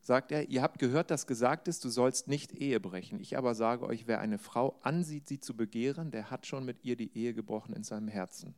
sagt 0.00 0.32
er, 0.32 0.48
ihr 0.48 0.62
habt 0.62 0.80
gehört, 0.80 1.12
dass 1.12 1.28
gesagt 1.28 1.68
ist, 1.68 1.84
du 1.84 1.90
sollst 1.90 2.26
nicht 2.26 2.50
Ehe 2.54 2.80
brechen. 2.80 3.20
Ich 3.20 3.38
aber 3.38 3.54
sage 3.54 3.86
euch, 3.86 4.08
wer 4.08 4.18
eine 4.18 4.38
Frau 4.38 4.76
ansieht, 4.82 5.28
sie 5.28 5.38
zu 5.38 5.56
begehren, 5.56 6.10
der 6.10 6.28
hat 6.28 6.44
schon 6.44 6.64
mit 6.64 6.84
ihr 6.84 6.96
die 6.96 7.16
Ehe 7.16 7.32
gebrochen 7.32 7.72
in 7.72 7.84
seinem 7.84 8.08
Herzen. 8.08 8.56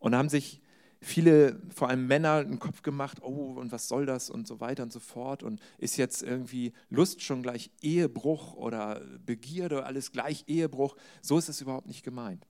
Und 0.00 0.16
haben 0.16 0.28
sich 0.28 0.60
viele, 1.00 1.60
vor 1.74 1.88
allem 1.88 2.06
Männer, 2.06 2.36
einen 2.36 2.58
Kopf 2.58 2.82
gemacht, 2.82 3.22
oh, 3.22 3.54
und 3.58 3.72
was 3.72 3.88
soll 3.88 4.06
das 4.06 4.30
und 4.30 4.46
so 4.46 4.60
weiter 4.60 4.82
und 4.82 4.92
so 4.92 5.00
fort. 5.00 5.42
Und 5.42 5.60
ist 5.78 5.96
jetzt 5.96 6.22
irgendwie 6.22 6.72
Lust 6.90 7.22
schon 7.22 7.42
gleich 7.42 7.70
Ehebruch 7.80 8.54
oder 8.54 9.00
Begierde, 9.24 9.84
alles 9.84 10.12
gleich 10.12 10.44
Ehebruch. 10.46 10.96
So 11.22 11.38
ist 11.38 11.48
es 11.48 11.60
überhaupt 11.60 11.86
nicht 11.86 12.02
gemeint. 12.02 12.46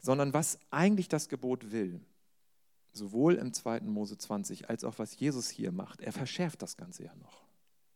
Sondern 0.00 0.32
was 0.32 0.58
eigentlich 0.70 1.08
das 1.08 1.28
Gebot 1.28 1.72
will, 1.72 2.00
sowohl 2.92 3.34
im 3.34 3.52
2. 3.52 3.80
Mose 3.80 4.18
20 4.18 4.68
als 4.68 4.84
auch 4.84 4.98
was 4.98 5.18
Jesus 5.18 5.48
hier 5.48 5.72
macht, 5.72 6.00
er 6.00 6.12
verschärft 6.12 6.62
das 6.62 6.76
Ganze 6.76 7.04
ja 7.04 7.14
noch. 7.16 7.46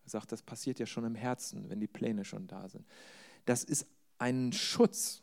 Er 0.04 0.10
sagt, 0.10 0.32
das 0.32 0.42
passiert 0.42 0.78
ja 0.78 0.86
schon 0.86 1.04
im 1.04 1.14
Herzen, 1.14 1.68
wenn 1.68 1.80
die 1.80 1.86
Pläne 1.86 2.24
schon 2.24 2.46
da 2.46 2.68
sind. 2.68 2.86
Das 3.44 3.64
ist 3.64 3.86
ein 4.18 4.52
Schutz. 4.52 5.22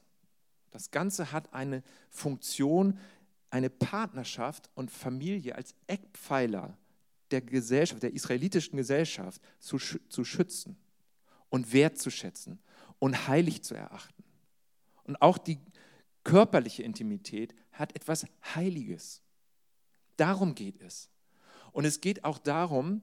Das 0.71 0.91
Ganze 0.91 1.31
hat 1.31 1.53
eine 1.53 1.83
Funktion, 2.09 2.97
eine 3.51 3.69
Partnerschaft 3.69 4.69
und 4.75 4.91
Familie 4.91 5.55
als 5.55 5.73
Eckpfeiler 5.87 6.77
der 7.31 7.41
Gesellschaft, 7.41 8.03
der 8.03 8.13
israelitischen 8.13 8.77
Gesellschaft 8.77 9.41
zu, 9.59 9.77
zu 9.77 10.23
schützen 10.23 10.77
und 11.49 11.73
wertzuschätzen 11.73 12.59
und 12.99 13.27
heilig 13.27 13.63
zu 13.63 13.75
erachten. 13.75 14.23
Und 15.03 15.21
auch 15.21 15.37
die 15.37 15.59
körperliche 16.23 16.83
Intimität 16.83 17.55
hat 17.71 17.95
etwas 17.95 18.25
Heiliges. 18.55 19.21
Darum 20.17 20.53
geht 20.53 20.81
es. 20.81 21.09
Und 21.71 21.85
es 21.85 22.01
geht 22.01 22.23
auch 22.23 22.37
darum, 22.39 23.01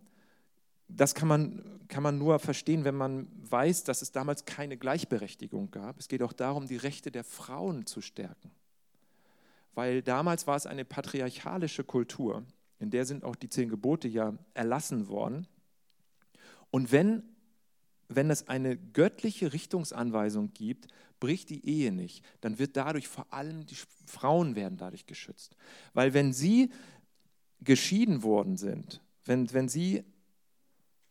das 0.88 1.14
kann 1.14 1.26
man, 1.26 1.80
kann 1.88 2.02
man 2.02 2.18
nur 2.18 2.38
verstehen, 2.38 2.85
wenn 2.85 2.94
man 2.94 3.26
weiß, 3.50 3.85
dass 3.85 4.02
es 4.02 4.12
damals 4.12 4.44
keine 4.44 4.76
Gleichberechtigung 4.76 5.70
gab. 5.70 5.98
Es 5.98 6.06
geht 6.06 6.22
auch 6.22 6.32
darum, 6.32 6.68
die 6.68 6.76
Rechte 6.76 7.11
der 7.11 7.24
Frauen 7.24 7.87
zu 7.87 8.00
stärken 8.00 8.52
weil 9.77 10.03
damals 10.03 10.47
war 10.47 10.57
es 10.57 10.67
eine 10.67 10.87
patriarchalische 10.87 11.85
Kultur, 11.85 12.45
in 12.79 12.91
der 12.91 13.05
sind 13.05 13.25
auch 13.25 13.37
die 13.37 13.51
zehn 13.51 13.69
Gebote 13.69 14.09
ja 14.09 14.33
erlassen 14.55 15.07
worden. 15.09 15.47
Und 16.71 16.93
wenn, 16.93 17.23
wenn 18.09 18.31
es 18.31 18.49
eine 18.49 18.79
göttliche 18.79 19.53
Richtungsanweisung 19.53 20.55
gibt, 20.55 20.89
bricht 21.21 21.51
die 21.51 21.67
Ehe 21.69 21.93
nicht, 21.93 22.25
dann 22.41 22.59
wird 22.59 22.77
dadurch 22.77 23.07
vor 23.07 23.31
allem 23.35 23.67
die 23.67 23.77
Frauen 24.07 24.57
werden 24.57 24.79
dadurch 24.79 25.05
geschützt. 25.05 25.57
Weil 25.93 26.15
wenn 26.15 26.33
sie 26.33 26.71
geschieden 27.61 28.23
worden 28.23 28.57
sind, 28.57 29.03
wenn, 29.27 29.53
wenn 29.53 29.69
sie 29.69 30.05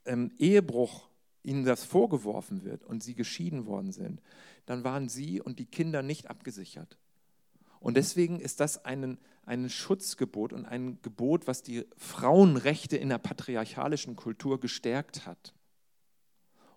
ähm, 0.05 0.31
Ehebruch 0.39 1.07
ihnen 1.43 1.65
das 1.65 1.83
vorgeworfen 1.83 2.63
wird 2.63 2.83
und 2.83 3.03
sie 3.03 3.13
geschieden 3.13 3.67
worden 3.67 3.91
sind, 3.91 4.23
dann 4.65 4.83
waren 4.83 5.07
sie 5.07 5.39
und 5.39 5.59
die 5.59 5.67
Kinder 5.67 6.01
nicht 6.01 6.31
abgesichert. 6.31 6.97
Und 7.79 7.97
deswegen 7.97 8.39
ist 8.39 8.59
das 8.59 8.83
ein, 8.85 9.17
ein 9.45 9.69
Schutzgebot 9.69 10.53
und 10.53 10.65
ein 10.65 10.99
Gebot, 11.01 11.47
was 11.47 11.61
die 11.61 11.85
Frauenrechte 11.97 12.97
in 12.97 13.09
der 13.09 13.17
patriarchalischen 13.17 14.15
Kultur 14.15 14.59
gestärkt 14.59 15.25
hat. 15.25 15.53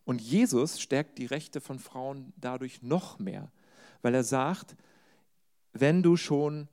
Und 0.04 0.20
Jesus 0.20 0.80
stärkt 0.80 1.18
die 1.18 1.26
Rechte 1.26 1.60
von 1.60 1.78
Frauen 1.78 2.32
dadurch 2.36 2.82
noch 2.82 3.18
mehr, 3.18 3.50
weil 4.00 4.14
er 4.14 4.24
sagt, 4.24 4.76
wenn 5.72 6.02
du 6.02 6.16
schon 6.16 6.68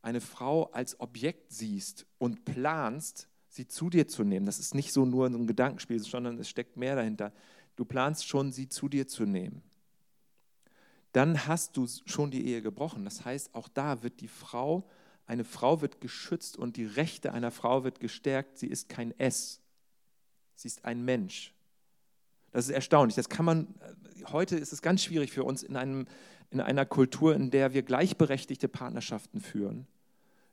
eine 0.00 0.20
Frau 0.20 0.70
als 0.70 0.98
Objekt 1.00 1.52
siehst 1.52 2.06
und 2.18 2.44
planst, 2.44 3.28
sie 3.48 3.66
zu 3.66 3.90
dir 3.90 4.08
zu 4.08 4.24
nehmen, 4.24 4.46
das 4.46 4.58
ist 4.58 4.74
nicht 4.74 4.92
so 4.92 5.04
nur 5.04 5.26
ein 5.26 5.46
Gedankenspiel, 5.46 5.98
sondern 5.98 6.38
es 6.38 6.48
steckt 6.48 6.76
mehr 6.76 6.96
dahinter, 6.96 7.32
du 7.76 7.84
planst 7.84 8.26
schon, 8.26 8.52
sie 8.52 8.68
zu 8.68 8.88
dir 8.88 9.06
zu 9.06 9.24
nehmen 9.24 9.62
dann 11.12 11.46
hast 11.46 11.76
du 11.76 11.86
schon 12.06 12.30
die 12.30 12.46
Ehe 12.46 12.62
gebrochen. 12.62 13.04
Das 13.04 13.24
heißt, 13.24 13.54
auch 13.54 13.68
da 13.68 14.02
wird 14.02 14.20
die 14.20 14.28
Frau, 14.28 14.88
eine 15.26 15.44
Frau 15.44 15.80
wird 15.80 16.00
geschützt 16.00 16.56
und 16.56 16.76
die 16.76 16.86
Rechte 16.86 17.32
einer 17.32 17.50
Frau 17.50 17.84
wird 17.84 18.00
gestärkt. 18.00 18.58
Sie 18.58 18.66
ist 18.66 18.88
kein 18.88 19.18
S, 19.18 19.60
sie 20.54 20.68
ist 20.68 20.84
ein 20.84 21.04
Mensch. 21.04 21.54
Das 22.50 22.66
ist 22.66 22.70
erstaunlich. 22.70 23.14
Das 23.14 23.28
kann 23.28 23.44
man, 23.44 23.74
heute 24.32 24.56
ist 24.56 24.72
es 24.72 24.82
ganz 24.82 25.02
schwierig 25.02 25.32
für 25.32 25.44
uns 25.44 25.62
in, 25.62 25.76
einem, 25.76 26.06
in 26.50 26.60
einer 26.60 26.86
Kultur, 26.86 27.34
in 27.34 27.50
der 27.50 27.74
wir 27.74 27.82
gleichberechtigte 27.82 28.68
Partnerschaften 28.68 29.40
führen. 29.40 29.86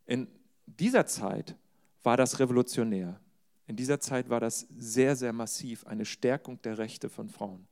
In 0.05 0.27
dieser 0.65 1.05
Zeit 1.05 1.55
war 2.03 2.17
das 2.17 2.39
revolutionär. 2.39 3.19
In 3.67 3.75
dieser 3.75 3.99
Zeit 3.99 4.29
war 4.29 4.39
das 4.39 4.67
sehr, 4.77 5.15
sehr 5.15 5.33
massiv, 5.33 5.85
eine 5.87 6.05
Stärkung 6.05 6.61
der 6.61 6.77
Rechte 6.77 7.09
von 7.09 7.29
Frauen 7.29 7.67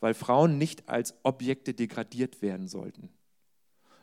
weil 0.00 0.14
Frauen 0.14 0.58
nicht 0.58 0.88
als 0.88 1.14
Objekte 1.22 1.74
degradiert 1.74 2.42
werden 2.42 2.68
sollten. 2.68 3.10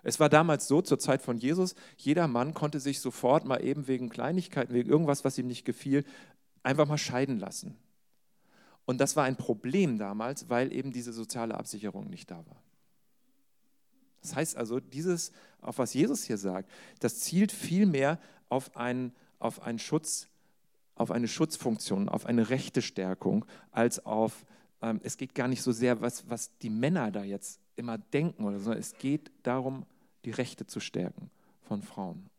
Es 0.04 0.20
war 0.20 0.30
damals 0.30 0.68
so, 0.68 0.82
zur 0.82 1.00
Zeit 1.00 1.22
von 1.22 1.38
Jesus, 1.38 1.76
jeder 1.98 2.28
Mann 2.28 2.54
konnte 2.54 2.80
sich 2.80 3.00
sofort 3.00 3.46
mal 3.46 3.64
eben 3.64 3.88
wegen 3.88 4.10
Kleinigkeiten, 4.10 4.74
wegen 4.74 4.90
irgendwas, 4.90 5.24
was 5.24 5.38
ihm 5.38 5.48
nicht 5.48 5.64
gefiel, 5.64 6.04
einfach 6.62 6.88
mal 6.88 6.98
scheiden 6.98 7.40
lassen. 7.40 7.78
Und 8.86 9.00
das 9.00 9.16
war 9.16 9.24
ein 9.24 9.38
Problem 9.38 9.98
damals, 9.98 10.50
weil 10.50 10.74
eben 10.74 10.92
diese 10.92 11.14
soziale 11.14 11.56
Absicherung 11.56 12.10
nicht 12.10 12.30
da 12.30 12.38
war. 12.38 12.62
Das 14.22 14.36
heißt 14.36 14.58
also, 14.58 14.80
dieses, 14.80 15.32
auf 15.62 15.78
was 15.78 15.94
Jesus 15.94 16.24
hier 16.24 16.38
sagt, 16.38 16.70
das 17.00 17.20
zielt 17.20 17.52
vielmehr 17.52 18.20
auf 18.50 18.76
einen, 18.76 19.14
auf 19.40 19.62
einen 19.62 19.80
Schutz, 19.80 20.28
auf 20.96 21.12
eine 21.12 21.28
Schutzfunktion, 21.28 22.10
auf 22.10 22.26
eine 22.26 22.50
Rechtestärkung, 22.50 23.46
als 23.72 24.06
auf 24.06 24.46
es 25.04 25.18
geht 25.18 25.36
gar 25.36 25.48
nicht 25.48 25.62
so 25.62 25.72
sehr, 25.72 26.02
was, 26.02 26.30
was 26.30 26.58
die 26.60 26.70
Männer 26.70 27.12
da 27.12 27.24
jetzt 27.24 27.60
immer 27.76 27.98
denken, 27.98 28.44
oder 28.44 28.60
so. 28.60 28.72
es 28.72 28.98
geht 28.98 29.32
darum, 29.44 29.86
die 30.26 30.32
Rechte 30.32 30.66
zu 30.66 30.80
stärken 30.80 31.30
von 31.64 31.82
Frauen. 31.82 32.30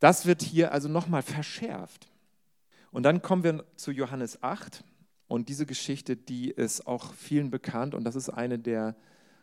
Das 0.00 0.26
wird 0.26 0.42
hier 0.42 0.72
also 0.72 0.88
nochmal 0.88 1.22
verschärft. 1.22 2.08
Und 2.90 3.02
dann 3.02 3.20
kommen 3.20 3.42
wir 3.44 3.64
zu 3.76 3.90
Johannes 3.90 4.42
8 4.42 4.84
und 5.26 5.48
diese 5.48 5.66
Geschichte, 5.66 6.16
die 6.16 6.50
ist 6.50 6.86
auch 6.86 7.12
vielen 7.12 7.50
bekannt 7.50 7.94
und 7.94 8.04
das 8.04 8.16
ist 8.16 8.30
eine 8.30 8.58
der 8.58 8.96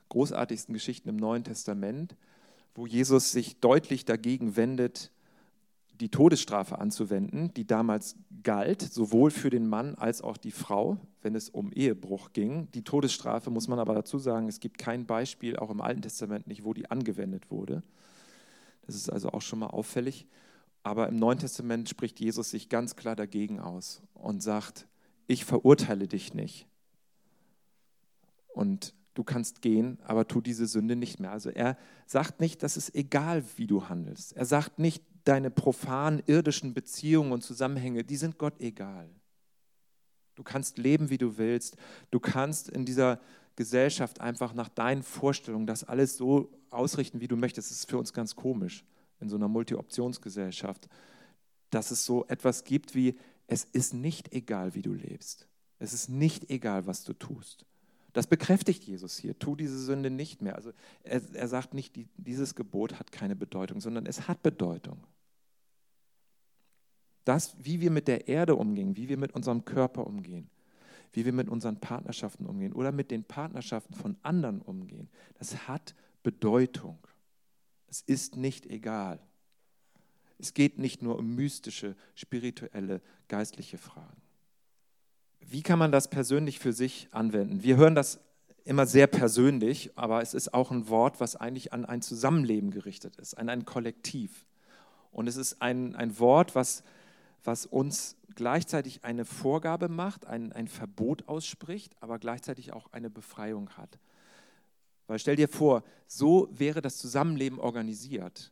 großartigsten 0.09 0.73
Geschichten 0.73 1.09
im 1.09 1.17
Neuen 1.17 1.43
Testament, 1.43 2.15
wo 2.73 2.87
Jesus 2.87 3.31
sich 3.31 3.59
deutlich 3.59 4.05
dagegen 4.05 4.55
wendet, 4.55 5.11
die 5.99 6.09
Todesstrafe 6.09 6.79
anzuwenden, 6.79 7.53
die 7.53 7.65
damals 7.65 8.15
galt, 8.43 8.81
sowohl 8.81 9.31
für 9.31 9.49
den 9.49 9.67
Mann 9.67 9.95
als 9.95 10.21
auch 10.21 10.37
die 10.37 10.51
Frau, 10.51 10.97
wenn 11.21 11.35
es 11.35 11.49
um 11.49 11.71
Ehebruch 11.71 12.33
ging. 12.33 12.69
Die 12.73 12.83
Todesstrafe 12.83 13.49
muss 13.49 13.67
man 13.67 13.79
aber 13.79 13.93
dazu 13.93 14.17
sagen, 14.17 14.47
es 14.47 14.59
gibt 14.59 14.77
kein 14.77 15.05
Beispiel, 15.05 15.57
auch 15.57 15.69
im 15.69 15.81
Alten 15.81 16.01
Testament 16.01 16.47
nicht, 16.47 16.63
wo 16.63 16.73
die 16.73 16.89
angewendet 16.91 17.49
wurde. 17.49 17.83
Das 18.85 18.95
ist 18.95 19.09
also 19.09 19.29
auch 19.29 19.41
schon 19.41 19.59
mal 19.59 19.67
auffällig. 19.67 20.27
Aber 20.83 21.09
im 21.09 21.15
Neuen 21.15 21.39
Testament 21.39 21.89
spricht 21.89 22.19
Jesus 22.19 22.51
sich 22.51 22.69
ganz 22.69 22.95
klar 22.95 23.15
dagegen 23.15 23.59
aus 23.59 24.03
und 24.13 24.43
sagt, 24.43 24.87
ich 25.27 25.43
verurteile 25.43 26.07
dich 26.07 26.33
nicht. 26.33 26.67
Und 28.53 28.93
du 29.15 29.23
kannst 29.23 29.61
gehen, 29.61 29.97
aber 30.03 30.27
tu 30.27 30.41
diese 30.41 30.67
Sünde 30.67 30.95
nicht 30.95 31.19
mehr. 31.19 31.31
Also 31.31 31.49
er 31.49 31.77
sagt 32.05 32.39
nicht, 32.39 32.61
dass 32.61 32.77
es 32.77 32.93
egal, 32.93 33.43
wie 33.55 33.65
du 33.65 33.89
handelst. 33.89 34.33
Er 34.33 34.45
sagt 34.45 34.77
nicht, 34.77 35.03
deine 35.25 35.51
profanen 35.51 36.23
irdischen 36.27 36.73
Beziehungen 36.73 37.31
und 37.31 37.43
Zusammenhänge, 37.43 38.03
die 38.03 38.15
sind 38.15 38.37
Gott 38.37 38.59
egal. 38.61 39.09
Du 40.35 40.43
kannst 40.43 40.77
leben, 40.77 41.09
wie 41.09 41.17
du 41.17 41.37
willst. 41.37 41.77
Du 42.11 42.19
kannst 42.19 42.69
in 42.69 42.85
dieser 42.85 43.19
Gesellschaft 43.55 44.21
einfach 44.21 44.53
nach 44.53 44.69
deinen 44.69 45.03
Vorstellungen 45.03 45.65
das 45.65 45.83
alles 45.83 46.17
so 46.17 46.49
ausrichten, 46.69 47.21
wie 47.21 47.27
du 47.27 47.37
möchtest. 47.37 47.71
Das 47.71 47.77
ist 47.77 47.89
für 47.89 47.97
uns 47.97 48.13
ganz 48.13 48.35
komisch 48.35 48.83
in 49.19 49.29
so 49.29 49.37
einer 49.37 49.47
Multi-Optionsgesellschaft, 49.47 50.89
dass 51.69 51.91
es 51.91 52.05
so 52.05 52.25
etwas 52.27 52.63
gibt 52.63 52.95
wie, 52.95 53.15
es 53.47 53.63
ist 53.63 53.93
nicht 53.93 54.33
egal, 54.33 54.75
wie 54.75 54.81
du 54.81 54.93
lebst. 54.93 55.47
Es 55.79 55.93
ist 55.93 56.09
nicht 56.09 56.49
egal, 56.49 56.85
was 56.85 57.03
du 57.03 57.13
tust. 57.13 57.65
Das 58.13 58.27
bekräftigt 58.27 58.83
Jesus 58.83 59.17
hier. 59.17 59.37
Tu 59.37 59.55
diese 59.55 59.77
Sünde 59.77 60.09
nicht 60.09 60.41
mehr. 60.41 60.55
Also 60.55 60.71
er, 61.03 61.21
er 61.33 61.47
sagt 61.47 61.73
nicht, 61.73 61.95
die, 61.95 62.07
dieses 62.17 62.55
Gebot 62.55 62.97
hat 62.97 63.11
keine 63.11 63.35
Bedeutung, 63.35 63.81
sondern 63.81 64.05
es 64.05 64.27
hat 64.27 64.41
Bedeutung. 64.41 65.03
Das, 67.25 67.55
wie 67.59 67.81
wir 67.81 67.91
mit 67.91 68.07
der 68.07 68.27
Erde 68.27 68.55
umgehen, 68.55 68.95
wie 68.95 69.09
wir 69.09 69.17
mit 69.17 69.33
unserem 69.33 69.65
Körper 69.65 70.07
umgehen, 70.07 70.49
wie 71.13 71.25
wir 71.25 71.33
mit 71.33 71.49
unseren 71.49 71.79
Partnerschaften 71.79 72.45
umgehen 72.45 72.73
oder 72.73 72.91
mit 72.91 73.11
den 73.11 73.23
Partnerschaften 73.23 73.93
von 73.93 74.15
anderen 74.21 74.61
umgehen, 74.61 75.09
das 75.39 75.67
hat 75.67 75.95
Bedeutung. 76.23 76.97
Es 77.87 78.01
ist 78.01 78.35
nicht 78.35 78.65
egal. 78.67 79.19
Es 80.37 80.53
geht 80.53 80.77
nicht 80.77 81.01
nur 81.01 81.17
um 81.17 81.35
mystische, 81.35 81.95
spirituelle, 82.13 83.01
geistliche 83.27 83.77
Fragen. 83.77 84.21
Wie 85.39 85.61
kann 85.61 85.79
man 85.79 85.91
das 85.91 86.09
persönlich 86.09 86.59
für 86.59 86.73
sich 86.73 87.07
anwenden? 87.11 87.63
Wir 87.63 87.77
hören 87.77 87.95
das 87.95 88.19
immer 88.65 88.85
sehr 88.85 89.07
persönlich, 89.07 89.91
aber 89.95 90.21
es 90.21 90.33
ist 90.33 90.53
auch 90.53 90.71
ein 90.71 90.89
Wort, 90.89 91.19
was 91.19 91.35
eigentlich 91.35 91.71
an 91.71 91.85
ein 91.85 92.01
Zusammenleben 92.01 92.71
gerichtet 92.71 93.15
ist, 93.17 93.35
an 93.35 93.47
ein 93.47 93.63
Kollektiv. 93.63 94.45
Und 95.11 95.27
es 95.27 95.37
ist 95.37 95.61
ein, 95.61 95.95
ein 95.95 96.19
Wort, 96.19 96.55
was, 96.55 96.83
was 97.45 97.65
uns 97.65 98.17
gleichzeitig 98.35 99.03
eine 99.03 99.25
Vorgabe 99.25 99.87
macht, 99.89 100.25
ein, 100.25 100.51
ein 100.51 100.67
Verbot 100.67 101.27
ausspricht, 101.27 101.95
aber 102.01 102.19
gleichzeitig 102.19 102.73
auch 102.73 102.91
eine 102.91 103.09
Befreiung 103.09 103.69
hat. 103.71 103.99
Weil 105.07 105.19
stell 105.19 105.35
dir 105.35 105.47
vor, 105.47 105.83
so 106.07 106.49
wäre 106.51 106.81
das 106.81 106.97
Zusammenleben 106.97 107.59
organisiert. 107.59 108.51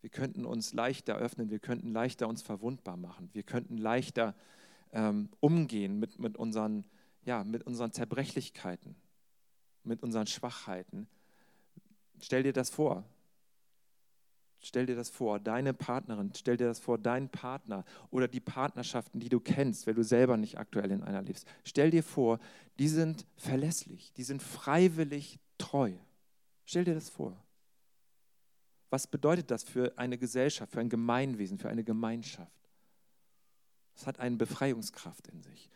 Wir 0.00 0.10
könnten 0.10 0.46
uns 0.46 0.72
leichter 0.72 1.16
öffnen, 1.16 1.50
wir 1.50 1.58
könnten 1.58 1.92
leichter 1.92 2.26
uns 2.26 2.42
verwundbar 2.42 2.96
machen, 2.96 3.28
wir 3.34 3.42
könnten 3.42 3.76
leichter 3.76 4.34
ähm, 4.92 5.28
umgehen 5.40 5.98
mit, 5.98 6.18
mit, 6.18 6.36
unseren, 6.38 6.84
ja, 7.22 7.44
mit 7.44 7.64
unseren 7.66 7.92
Zerbrechlichkeiten, 7.92 8.96
mit 9.84 10.02
unseren 10.02 10.26
Schwachheiten. 10.26 11.06
Stell 12.18 12.42
dir 12.42 12.54
das 12.54 12.70
vor. 12.70 13.04
Stell 14.62 14.84
dir 14.84 14.94
das 14.94 15.08
vor, 15.08 15.40
deine 15.40 15.72
Partnerin, 15.72 16.32
stell 16.36 16.58
dir 16.58 16.66
das 16.66 16.78
vor, 16.78 16.98
dein 16.98 17.30
Partner 17.30 17.84
oder 18.10 18.28
die 18.28 18.40
Partnerschaften, 18.40 19.18
die 19.18 19.30
du 19.30 19.40
kennst, 19.40 19.86
wenn 19.86 19.96
du 19.96 20.04
selber 20.04 20.36
nicht 20.36 20.58
aktuell 20.58 20.90
in 20.90 21.02
einer 21.02 21.22
lebst. 21.22 21.46
Stell 21.64 21.90
dir 21.90 22.02
vor, 22.02 22.38
die 22.78 22.88
sind 22.88 23.26
verlässlich, 23.36 24.12
die 24.12 24.22
sind 24.22 24.42
freiwillig 24.42 25.40
treu. 25.56 25.92
Stell 26.66 26.84
dir 26.84 26.94
das 26.94 27.08
vor. 27.08 27.42
Was 28.90 29.06
bedeutet 29.06 29.50
das 29.50 29.62
für 29.64 29.96
eine 29.96 30.18
Gesellschaft, 30.18 30.72
für 30.72 30.80
ein 30.80 30.90
Gemeinwesen, 30.90 31.58
für 31.58 31.70
eine 31.70 31.84
Gemeinschaft? 31.84 32.52
Es 33.94 34.06
hat 34.06 34.20
eine 34.20 34.36
Befreiungskraft 34.36 35.28
in 35.28 35.42
sich. 35.42 35.70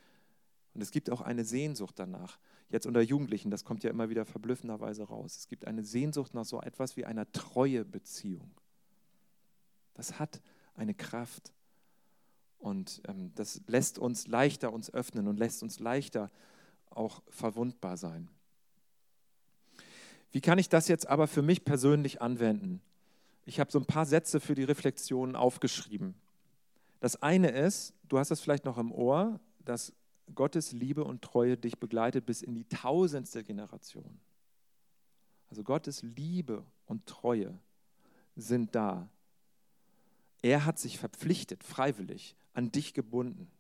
Und 0.74 0.82
es 0.82 0.90
gibt 0.90 1.08
auch 1.10 1.20
eine 1.20 1.44
Sehnsucht 1.44 1.98
danach. 1.98 2.38
Jetzt 2.68 2.86
unter 2.86 3.00
Jugendlichen, 3.00 3.50
das 3.50 3.64
kommt 3.64 3.84
ja 3.84 3.90
immer 3.90 4.10
wieder 4.10 4.24
verblüffenderweise 4.24 5.04
raus. 5.04 5.36
Es 5.36 5.48
gibt 5.48 5.66
eine 5.66 5.84
Sehnsucht 5.84 6.34
nach 6.34 6.44
so 6.44 6.60
etwas 6.60 6.96
wie 6.96 7.04
einer 7.04 7.30
treue 7.32 7.84
Beziehung. 7.84 8.50
Das 9.94 10.18
hat 10.18 10.40
eine 10.74 10.94
Kraft. 10.94 11.52
Und 12.58 13.02
ähm, 13.08 13.32
das 13.34 13.60
lässt 13.66 13.98
uns 13.98 14.26
leichter 14.26 14.72
uns 14.72 14.92
öffnen 14.92 15.28
und 15.28 15.38
lässt 15.38 15.62
uns 15.62 15.80
leichter 15.80 16.30
auch 16.90 17.22
verwundbar 17.28 17.96
sein. 17.96 18.28
Wie 20.32 20.40
kann 20.40 20.58
ich 20.58 20.68
das 20.68 20.88
jetzt 20.88 21.08
aber 21.08 21.26
für 21.26 21.42
mich 21.42 21.64
persönlich 21.64 22.20
anwenden? 22.20 22.80
Ich 23.46 23.60
habe 23.60 23.70
so 23.70 23.78
ein 23.78 23.86
paar 23.86 24.06
Sätze 24.06 24.40
für 24.40 24.54
die 24.54 24.64
Reflexion 24.64 25.36
aufgeschrieben. 25.36 26.14
Das 27.00 27.22
eine 27.22 27.50
ist, 27.50 27.92
du 28.08 28.18
hast 28.18 28.30
es 28.30 28.40
vielleicht 28.40 28.64
noch 28.64 28.78
im 28.78 28.90
Ohr, 28.90 29.38
dass 29.64 29.92
Gottes 30.34 30.72
Liebe 30.72 31.04
und 31.04 31.22
Treue 31.22 31.56
dich 31.56 31.78
begleitet 31.78 32.24
bis 32.24 32.42
in 32.42 32.54
die 32.54 32.64
tausendste 32.64 33.44
Generation. 33.44 34.18
Also 35.50 35.62
Gottes 35.62 36.02
Liebe 36.02 36.64
und 36.86 37.06
Treue 37.06 37.58
sind 38.34 38.74
da. 38.74 39.08
Er 40.44 40.66
hat 40.66 40.78
sich 40.78 40.98
verpflichtet, 40.98 41.64
freiwillig, 41.64 42.36
an 42.52 42.70
dich 42.70 42.92
gebunden, 42.92 43.50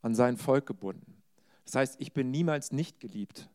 an 0.00 0.16
sein 0.16 0.36
Volk 0.36 0.66
gebunden. 0.66 1.22
Das 1.64 1.76
heißt, 1.76 2.00
ich 2.00 2.12
bin 2.12 2.32
niemals 2.32 2.72
nicht 2.72 2.98
geliebt. 2.98 3.48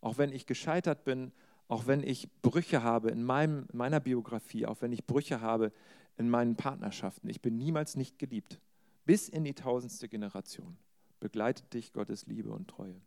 Auch 0.00 0.18
wenn 0.18 0.32
ich 0.32 0.46
gescheitert 0.46 1.04
bin, 1.04 1.30
auch 1.68 1.86
wenn 1.86 2.02
ich 2.02 2.28
Brüche 2.42 2.82
habe 2.82 3.10
in, 3.10 3.22
meinem, 3.22 3.68
in 3.70 3.78
meiner 3.78 4.00
Biografie, 4.00 4.66
auch 4.66 4.82
wenn 4.82 4.90
ich 4.90 5.06
Brüche 5.06 5.42
habe 5.42 5.72
in 6.16 6.28
meinen 6.28 6.56
Partnerschaften. 6.56 7.28
Ich 7.28 7.40
bin 7.40 7.56
niemals 7.56 7.94
nicht 7.94 8.18
geliebt. 8.18 8.58
Bis 9.04 9.28
in 9.28 9.44
die 9.44 9.54
tausendste 9.54 10.08
Generation 10.08 10.76
begleitet 11.20 11.72
dich 11.72 11.92
Gottes 11.92 12.26
Liebe 12.26 12.50
und 12.50 12.66
Treue. 12.66 13.00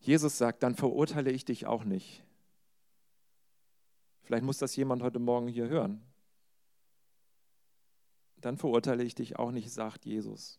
Jesus 0.00 0.36
sagt, 0.36 0.62
dann 0.62 0.74
verurteile 0.74 1.30
ich 1.30 1.46
dich 1.46 1.64
auch 1.64 1.84
nicht. 1.84 2.23
Vielleicht 4.24 4.44
muss 4.44 4.58
das 4.58 4.74
jemand 4.76 5.02
heute 5.02 5.18
Morgen 5.18 5.48
hier 5.48 5.68
hören. 5.68 6.02
Dann 8.36 8.56
verurteile 8.56 9.04
ich 9.04 9.14
dich 9.14 9.38
auch 9.38 9.50
nicht, 9.50 9.70
sagt 9.70 10.04
Jesus. 10.04 10.58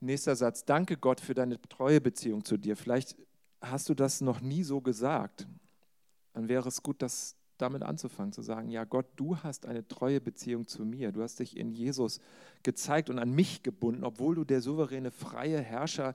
Nächster 0.00 0.36
Satz. 0.36 0.64
Danke 0.64 0.96
Gott 0.96 1.20
für 1.20 1.34
deine 1.34 1.60
treue 1.60 2.00
Beziehung 2.00 2.44
zu 2.44 2.56
dir. 2.56 2.76
Vielleicht 2.76 3.16
hast 3.60 3.88
du 3.88 3.94
das 3.94 4.20
noch 4.20 4.40
nie 4.40 4.62
so 4.62 4.80
gesagt. 4.80 5.46
Dann 6.32 6.48
wäre 6.48 6.68
es 6.68 6.82
gut, 6.82 7.02
das 7.02 7.36
damit 7.56 7.82
anzufangen, 7.82 8.32
zu 8.32 8.40
sagen, 8.40 8.70
ja 8.70 8.84
Gott, 8.84 9.06
du 9.16 9.36
hast 9.38 9.66
eine 9.66 9.86
treue 9.86 10.20
Beziehung 10.20 10.68
zu 10.68 10.84
mir. 10.84 11.10
Du 11.10 11.22
hast 11.22 11.40
dich 11.40 11.56
in 11.56 11.72
Jesus 11.72 12.20
gezeigt 12.62 13.10
und 13.10 13.18
an 13.18 13.32
mich 13.32 13.62
gebunden, 13.62 14.04
obwohl 14.04 14.36
du 14.36 14.44
der 14.44 14.60
souveräne, 14.60 15.10
freie 15.10 15.60
Herrscher, 15.60 16.14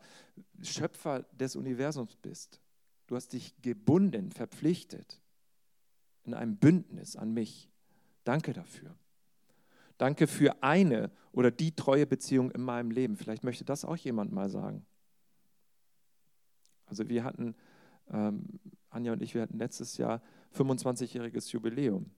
Schöpfer 0.61 1.23
des 1.33 1.55
Universums 1.55 2.15
bist. 2.15 2.62
Du 3.07 3.15
hast 3.15 3.33
dich 3.33 3.59
gebunden, 3.61 4.31
verpflichtet 4.31 5.21
in 6.23 6.33
einem 6.33 6.57
Bündnis 6.57 7.15
an 7.15 7.33
mich. 7.33 7.69
Danke 8.23 8.53
dafür. 8.53 8.95
Danke 9.97 10.27
für 10.27 10.63
eine 10.63 11.11
oder 11.31 11.51
die 11.51 11.75
treue 11.75 12.07
Beziehung 12.07 12.51
in 12.51 12.61
meinem 12.61 12.91
Leben. 12.91 13.15
Vielleicht 13.15 13.43
möchte 13.43 13.65
das 13.65 13.85
auch 13.85 13.97
jemand 13.97 14.31
mal 14.31 14.49
sagen. 14.49 14.85
Also 16.85 17.07
wir 17.09 17.23
hatten, 17.23 17.55
ähm, 18.09 18.59
Anja 18.89 19.13
und 19.13 19.21
ich, 19.21 19.33
wir 19.33 19.41
hatten 19.41 19.57
letztes 19.57 19.97
Jahr 19.97 20.21
25-jähriges 20.55 21.51
Jubiläum. 21.51 22.09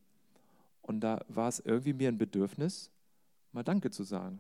Und 0.82 1.02
da 1.02 1.26
war 1.28 1.48
es 1.48 1.60
irgendwie 1.60 1.94
mir 1.94 2.10
ein 2.10 2.18
Bedürfnis, 2.18 2.92
mal 3.52 3.64
Danke 3.64 3.90
zu 3.90 4.04
sagen. 4.04 4.40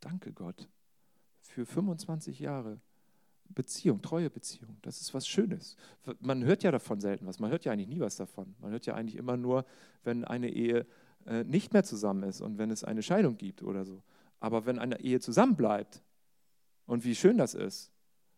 Danke 0.00 0.32
Gott 0.32 0.68
für 1.40 1.66
25 1.66 2.40
Jahre 2.40 2.80
Beziehung, 3.48 4.02
treue 4.02 4.30
Beziehung. 4.30 4.76
Das 4.82 5.00
ist 5.00 5.14
was 5.14 5.26
Schönes. 5.26 5.76
Man 6.20 6.44
hört 6.44 6.62
ja 6.62 6.70
davon 6.70 7.00
selten 7.00 7.26
was. 7.26 7.38
Man 7.38 7.50
hört 7.50 7.64
ja 7.64 7.72
eigentlich 7.72 7.88
nie 7.88 8.00
was 8.00 8.16
davon. 8.16 8.54
Man 8.60 8.70
hört 8.70 8.86
ja 8.86 8.94
eigentlich 8.94 9.16
immer 9.16 9.36
nur, 9.36 9.64
wenn 10.04 10.24
eine 10.24 10.50
Ehe 10.50 10.86
äh, 11.26 11.44
nicht 11.44 11.72
mehr 11.72 11.84
zusammen 11.84 12.22
ist 12.24 12.40
und 12.40 12.58
wenn 12.58 12.70
es 12.70 12.84
eine 12.84 13.02
Scheidung 13.02 13.36
gibt 13.36 13.62
oder 13.62 13.84
so. 13.84 14.02
Aber 14.40 14.66
wenn 14.66 14.78
eine 14.78 15.00
Ehe 15.00 15.20
zusammenbleibt 15.20 16.02
und 16.86 17.04
wie 17.04 17.14
schön 17.14 17.38
das 17.38 17.54
ist, 17.54 17.90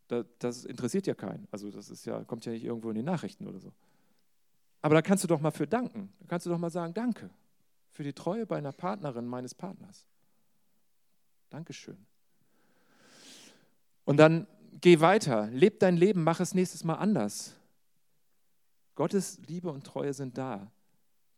das, 0.08 0.26
das 0.38 0.64
interessiert 0.64 1.06
ja 1.06 1.14
keinen. 1.14 1.46
Also 1.50 1.70
das 1.70 1.90
ist 1.90 2.04
ja, 2.04 2.24
kommt 2.24 2.44
ja 2.46 2.52
nicht 2.52 2.64
irgendwo 2.64 2.90
in 2.90 2.96
die 2.96 3.02
Nachrichten 3.02 3.46
oder 3.46 3.60
so. 3.60 3.72
Aber 4.82 4.94
da 4.94 5.02
kannst 5.02 5.24
du 5.24 5.28
doch 5.28 5.40
mal 5.40 5.50
für 5.50 5.66
danken. 5.66 6.12
Da 6.20 6.26
kannst 6.26 6.46
du 6.46 6.50
doch 6.50 6.58
mal 6.58 6.70
sagen, 6.70 6.94
danke 6.94 7.30
für 7.90 8.04
die 8.04 8.12
Treue 8.12 8.46
bei 8.46 8.56
einer 8.56 8.72
Partnerin 8.72 9.26
meines 9.26 9.54
Partners. 9.54 10.06
Dankeschön. 11.50 12.06
Und 14.04 14.16
dann 14.16 14.46
geh 14.80 15.00
weiter, 15.00 15.48
leb 15.48 15.80
dein 15.80 15.96
Leben, 15.96 16.22
mach 16.22 16.40
es 16.40 16.54
nächstes 16.54 16.84
Mal 16.84 16.94
anders. 16.94 17.54
Gottes 18.94 19.38
Liebe 19.46 19.70
und 19.70 19.84
Treue 19.84 20.12
sind 20.12 20.36
da. 20.36 20.70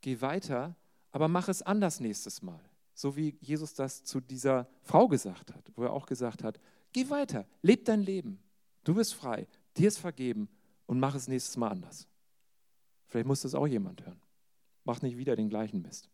Geh 0.00 0.20
weiter 0.20 0.76
aber 1.12 1.28
mach 1.28 1.48
es 1.48 1.62
anders 1.62 2.00
nächstes 2.00 2.42
Mal. 2.42 2.60
So 2.94 3.16
wie 3.16 3.36
Jesus 3.40 3.74
das 3.74 4.02
zu 4.02 4.20
dieser 4.20 4.66
Frau 4.82 5.06
gesagt 5.06 5.54
hat, 5.54 5.70
wo 5.76 5.84
er 5.84 5.92
auch 5.92 6.06
gesagt 6.06 6.42
hat, 6.42 6.58
geh 6.92 7.08
weiter, 7.10 7.46
leb 7.60 7.84
dein 7.84 8.02
Leben, 8.02 8.42
du 8.84 8.94
bist 8.94 9.14
frei, 9.14 9.46
dir 9.76 9.88
ist 9.88 9.98
vergeben 9.98 10.48
und 10.86 10.98
mach 10.98 11.14
es 11.14 11.28
nächstes 11.28 11.56
Mal 11.56 11.68
anders. 11.68 12.08
Vielleicht 13.06 13.26
muss 13.26 13.42
das 13.42 13.54
auch 13.54 13.66
jemand 13.66 14.04
hören. 14.04 14.20
Mach 14.84 15.00
nicht 15.02 15.16
wieder 15.16 15.36
den 15.36 15.48
gleichen 15.48 15.82
Mist. 15.82 16.08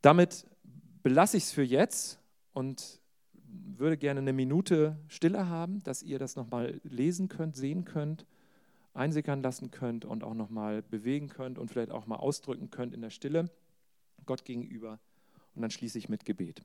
Damit 0.00 0.46
belasse 1.02 1.36
ich 1.36 1.44
es 1.44 1.52
für 1.52 1.64
jetzt 1.64 2.18
und 2.52 3.00
würde 3.78 3.96
gerne 3.96 4.20
eine 4.20 4.32
Minute 4.32 4.98
Stille 5.08 5.48
haben, 5.48 5.82
dass 5.82 6.02
ihr 6.02 6.18
das 6.18 6.36
nochmal 6.36 6.80
lesen 6.84 7.28
könnt, 7.28 7.56
sehen 7.56 7.84
könnt 7.84 8.26
einsickern 8.96 9.42
lassen 9.42 9.70
könnt 9.70 10.04
und 10.04 10.24
auch 10.24 10.34
nochmal 10.34 10.82
bewegen 10.82 11.28
könnt 11.28 11.58
und 11.58 11.68
vielleicht 11.68 11.90
auch 11.90 12.06
mal 12.06 12.16
ausdrücken 12.16 12.70
könnt 12.70 12.94
in 12.94 13.02
der 13.02 13.10
Stille 13.10 13.50
Gott 14.24 14.44
gegenüber. 14.44 14.98
Und 15.54 15.62
dann 15.62 15.70
schließe 15.70 15.98
ich 15.98 16.08
mit 16.08 16.24
Gebet. 16.24 16.62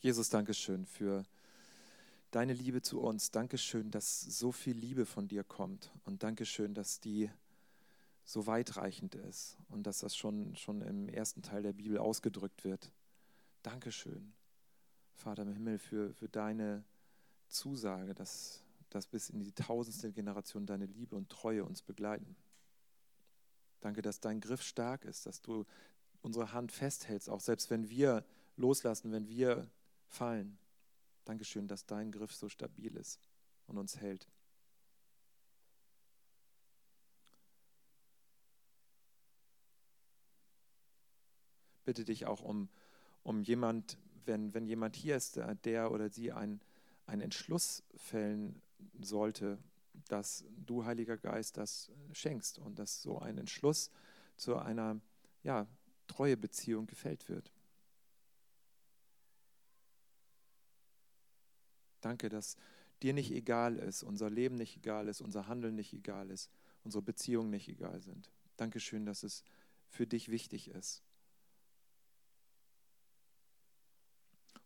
Jesus, 0.00 0.28
danke 0.28 0.54
schön 0.54 0.84
für 0.84 1.24
deine 2.30 2.52
Liebe 2.54 2.82
zu 2.82 3.00
uns. 3.00 3.30
Danke 3.30 3.58
schön, 3.58 3.90
dass 3.90 4.20
so 4.20 4.52
viel 4.52 4.76
Liebe 4.76 5.06
von 5.06 5.28
dir 5.28 5.44
kommt. 5.44 5.92
Und 6.04 6.22
danke 6.22 6.44
schön, 6.44 6.74
dass 6.74 7.00
die 7.00 7.30
so 8.32 8.46
weitreichend 8.46 9.14
ist 9.14 9.58
und 9.68 9.86
dass 9.86 10.00
das 10.00 10.16
schon, 10.16 10.56
schon 10.56 10.80
im 10.82 11.08
ersten 11.08 11.42
Teil 11.42 11.62
der 11.62 11.72
Bibel 11.72 11.98
ausgedrückt 11.98 12.64
wird. 12.64 12.92
Dankeschön, 13.62 14.32
Vater 15.14 15.42
im 15.42 15.52
Himmel, 15.52 15.78
für, 15.78 16.12
für 16.14 16.28
deine 16.28 16.84
Zusage, 17.48 18.14
dass 18.14 18.62
dass 18.92 19.06
bis 19.06 19.30
in 19.30 19.40
die 19.40 19.52
tausendste 19.52 20.12
Generation 20.12 20.66
deine 20.66 20.86
Liebe 20.86 21.16
und 21.16 21.30
Treue 21.30 21.64
uns 21.64 21.82
begleiten. 21.82 22.36
Danke, 23.80 24.02
dass 24.02 24.20
dein 24.20 24.40
Griff 24.40 24.62
stark 24.62 25.04
ist, 25.04 25.26
dass 25.26 25.40
du 25.40 25.64
unsere 26.20 26.52
Hand 26.52 26.72
festhältst, 26.72 27.28
auch 27.28 27.40
selbst 27.40 27.70
wenn 27.70 27.88
wir 27.88 28.24
loslassen, 28.56 29.10
wenn 29.12 29.28
wir 29.28 29.68
fallen. 30.06 30.58
Dankeschön, 31.24 31.68
dass 31.68 31.86
dein 31.86 32.12
Griff 32.12 32.34
so 32.34 32.48
stabil 32.48 32.94
ist 32.96 33.18
und 33.66 33.78
uns 33.78 33.96
hält. 33.96 34.28
Bitte 41.84 42.04
dich 42.04 42.26
auch 42.26 42.42
um, 42.42 42.68
um 43.22 43.42
jemand, 43.42 43.98
wenn, 44.24 44.54
wenn 44.54 44.66
jemand 44.66 44.96
hier 44.96 45.16
ist, 45.16 45.40
der 45.64 45.90
oder 45.90 46.08
sie 46.08 46.32
einen, 46.32 46.60
einen 47.06 47.22
Entschluss 47.22 47.82
fällen 47.96 48.60
sollte, 49.00 49.58
dass 50.08 50.44
du, 50.66 50.84
Heiliger 50.84 51.16
Geist, 51.16 51.56
das 51.56 51.90
schenkst 52.12 52.58
und 52.58 52.78
dass 52.78 53.02
so 53.02 53.18
ein 53.18 53.38
Entschluss 53.38 53.90
zu 54.36 54.56
einer 54.56 55.00
ja, 55.42 55.66
treue 56.06 56.36
Beziehung 56.36 56.86
gefällt 56.86 57.28
wird. 57.28 57.52
Danke, 62.00 62.28
dass 62.28 62.56
dir 63.02 63.14
nicht 63.14 63.30
egal 63.30 63.76
ist, 63.76 64.02
unser 64.02 64.30
Leben 64.30 64.56
nicht 64.56 64.76
egal 64.76 65.08
ist, 65.08 65.20
unser 65.20 65.46
Handeln 65.46 65.74
nicht 65.74 65.92
egal 65.92 66.30
ist, 66.30 66.50
unsere 66.84 67.02
Beziehungen 67.02 67.50
nicht 67.50 67.68
egal 67.68 68.00
sind. 68.00 68.30
Dankeschön, 68.56 69.06
dass 69.06 69.22
es 69.22 69.44
für 69.88 70.06
dich 70.06 70.30
wichtig 70.30 70.68
ist. 70.68 71.02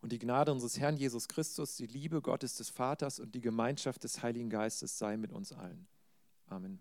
Und 0.07 0.13
die 0.13 0.21
Gnade 0.21 0.53
unseres 0.53 0.79
Herrn 0.79 0.97
Jesus 0.97 1.27
Christus, 1.27 1.75
die 1.75 1.89
Liebe 1.89 2.23
Gottes 2.23 2.55
des 2.55 2.71
Vaters 2.71 3.19
und 3.19 3.35
die 3.35 3.41
Gemeinschaft 3.41 4.05
des 4.05 4.23
Heiligen 4.23 4.51
Geistes 4.51 4.97
sei 4.99 5.17
mit 5.17 5.33
uns 5.33 5.51
allen. 5.51 5.89
Amen. 6.47 6.81